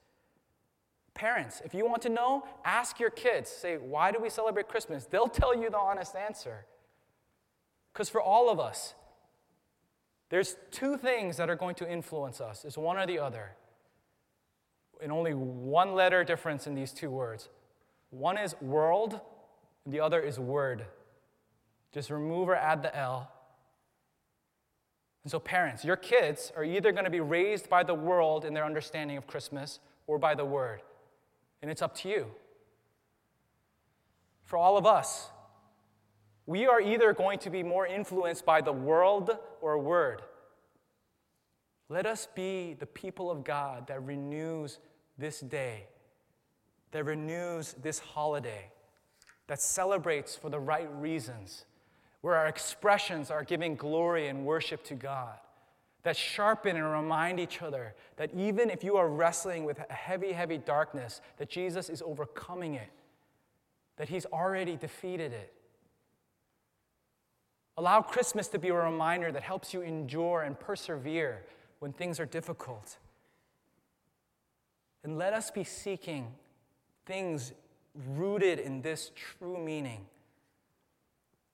Parents, 1.15 1.61
if 1.63 1.73
you 1.73 1.87
want 1.87 2.01
to 2.03 2.09
know, 2.09 2.43
ask 2.65 2.99
your 2.99 3.09
kids. 3.09 3.49
Say, 3.49 3.77
why 3.77 4.11
do 4.11 4.19
we 4.21 4.29
celebrate 4.29 4.67
Christmas? 4.67 5.05
They'll 5.05 5.27
tell 5.27 5.57
you 5.57 5.69
the 5.69 5.77
honest 5.77 6.13
answer. 6.15 6.65
Because 7.93 8.09
for 8.09 8.21
all 8.21 8.49
of 8.49 8.59
us, 8.59 8.93
there's 10.29 10.57
two 10.71 10.97
things 10.97 11.37
that 11.37 11.49
are 11.49 11.55
going 11.55 11.75
to 11.75 11.89
influence 11.89 12.41
us. 12.41 12.65
It's 12.65 12.77
one 12.77 12.97
or 12.97 13.07
the 13.07 13.19
other. 13.19 13.51
And 15.01 15.11
only 15.11 15.33
one 15.33 15.95
letter 15.95 16.25
difference 16.25 16.67
in 16.67 16.75
these 16.75 16.91
two 16.91 17.09
words. 17.09 17.47
One 18.09 18.37
is 18.37 18.53
world, 18.61 19.19
and 19.85 19.93
the 19.93 20.01
other 20.01 20.19
is 20.19 20.37
word. 20.37 20.85
Just 21.93 22.09
remove 22.09 22.49
or 22.49 22.55
add 22.55 22.83
the 22.83 22.93
L. 22.95 23.31
And 25.23 25.31
so, 25.31 25.39
parents, 25.39 25.85
your 25.85 25.95
kids 25.95 26.51
are 26.57 26.63
either 26.65 26.91
going 26.91 27.05
to 27.05 27.09
be 27.11 27.21
raised 27.21 27.69
by 27.69 27.83
the 27.83 27.93
world 27.93 28.43
in 28.43 28.53
their 28.53 28.65
understanding 28.65 29.15
of 29.15 29.27
Christmas 29.27 29.79
or 30.07 30.19
by 30.19 30.35
the 30.35 30.45
word. 30.45 30.81
And 31.65 31.71
it's 31.71 31.81
up 31.81 31.95
to 31.95 32.09
you. 32.09 32.27
For 34.43 34.55
all 34.55 34.77
of 34.77 34.85
us, 34.85 35.31
we 36.45 36.67
are 36.67 36.79
either 36.79 37.11
going 37.11 37.39
to 37.39 37.49
be 37.49 37.63
more 37.63 37.87
influenced 37.87 38.45
by 38.45 38.61
the 38.61 38.71
world 38.71 39.35
or 39.61 39.79
word. 39.79 40.21
Let 41.89 42.05
us 42.05 42.27
be 42.35 42.75
the 42.77 42.85
people 42.85 43.31
of 43.31 43.43
God 43.43 43.87
that 43.87 44.03
renews 44.03 44.77
this 45.17 45.39
day, 45.39 45.87
that 46.91 47.03
renews 47.03 47.73
this 47.81 47.97
holiday, 47.97 48.69
that 49.47 49.59
celebrates 49.59 50.35
for 50.35 50.51
the 50.51 50.59
right 50.59 50.93
reasons, 51.01 51.65
where 52.21 52.35
our 52.35 52.45
expressions 52.45 53.31
are 53.31 53.43
giving 53.43 53.75
glory 53.75 54.27
and 54.27 54.45
worship 54.45 54.83
to 54.83 54.93
God 54.93 55.39
that 56.05 56.15
sharpen 56.15 56.75
and 56.75 56.85
remind 56.85 57.39
each 57.39 57.63
other 57.63 57.95
that 58.17 58.29
even 58.35 58.69
if 58.69 58.83
you 58.83 58.95
are 58.95 59.09
wrestling 59.09 59.65
with 59.65 59.79
a 59.89 59.91
heavy, 59.91 60.31
heavy 60.31 60.59
darkness, 60.59 61.19
that 61.37 61.49
Jesus 61.49 61.89
is 61.89 62.03
overcoming 62.03 62.75
it, 62.75 62.91
that 63.97 64.07
he's 64.07 64.27
already 64.27 64.77
defeated 64.77 65.33
it. 65.33 65.51
Allow 67.75 68.03
Christmas 68.03 68.47
to 68.49 68.59
be 68.59 68.67
a 68.67 68.73
reminder 68.75 69.31
that 69.31 69.41
helps 69.41 69.73
you 69.73 69.81
endure 69.81 70.43
and 70.43 70.59
persevere 70.59 71.43
when 71.79 71.91
things 71.91 72.19
are 72.19 72.27
difficult. 72.27 72.99
And 75.03 75.17
let 75.17 75.33
us 75.33 75.49
be 75.49 75.63
seeking 75.63 76.27
things 77.07 77.51
rooted 78.15 78.59
in 78.59 78.83
this 78.83 79.11
true 79.15 79.57
meaning. 79.57 80.05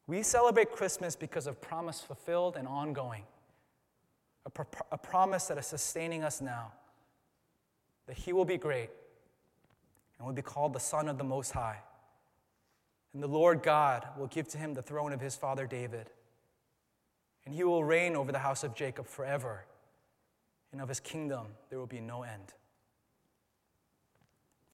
We 0.08 0.24
celebrate 0.24 0.74
Christmas 0.74 1.16
because 1.16 1.48
of 1.48 1.62
promise 1.62 2.02
fulfilled 2.02 2.58
and 2.58 2.68
ongoing 2.68 3.24
a, 4.46 4.50
pro- 4.50 4.88
a 4.92 4.98
promise 4.98 5.48
that 5.48 5.58
is 5.58 5.66
sustaining 5.66 6.24
us 6.24 6.42
now, 6.42 6.72
that 8.08 8.18
he 8.18 8.34
will 8.34 8.46
be 8.46 8.58
great 8.58 8.90
and 10.18 10.28
will 10.28 10.34
be 10.34 10.42
called 10.42 10.74
the 10.74 10.80
Son 10.80 11.08
of 11.08 11.18
the 11.18 11.24
Most 11.24 11.52
High. 11.52 11.80
And 13.14 13.22
the 13.22 13.28
Lord 13.28 13.62
God 13.62 14.08
will 14.18 14.28
give 14.28 14.48
to 14.50 14.58
him 14.58 14.74
the 14.74 14.82
throne 14.82 15.14
of 15.14 15.20
his 15.20 15.36
father 15.36 15.68
David. 15.68 16.10
And 17.46 17.54
he 17.54 17.64
will 17.64 17.84
reign 17.84 18.16
over 18.16 18.32
the 18.32 18.40
house 18.40 18.64
of 18.64 18.76
Jacob 18.76 19.08
forever. 19.08 19.66
And 20.72 20.82
of 20.82 20.88
his 20.88 21.00
kingdom 21.00 21.48
there 21.70 21.80
will 21.80 21.88
be 21.88 22.00
no 22.00 22.24
end. 22.24 22.54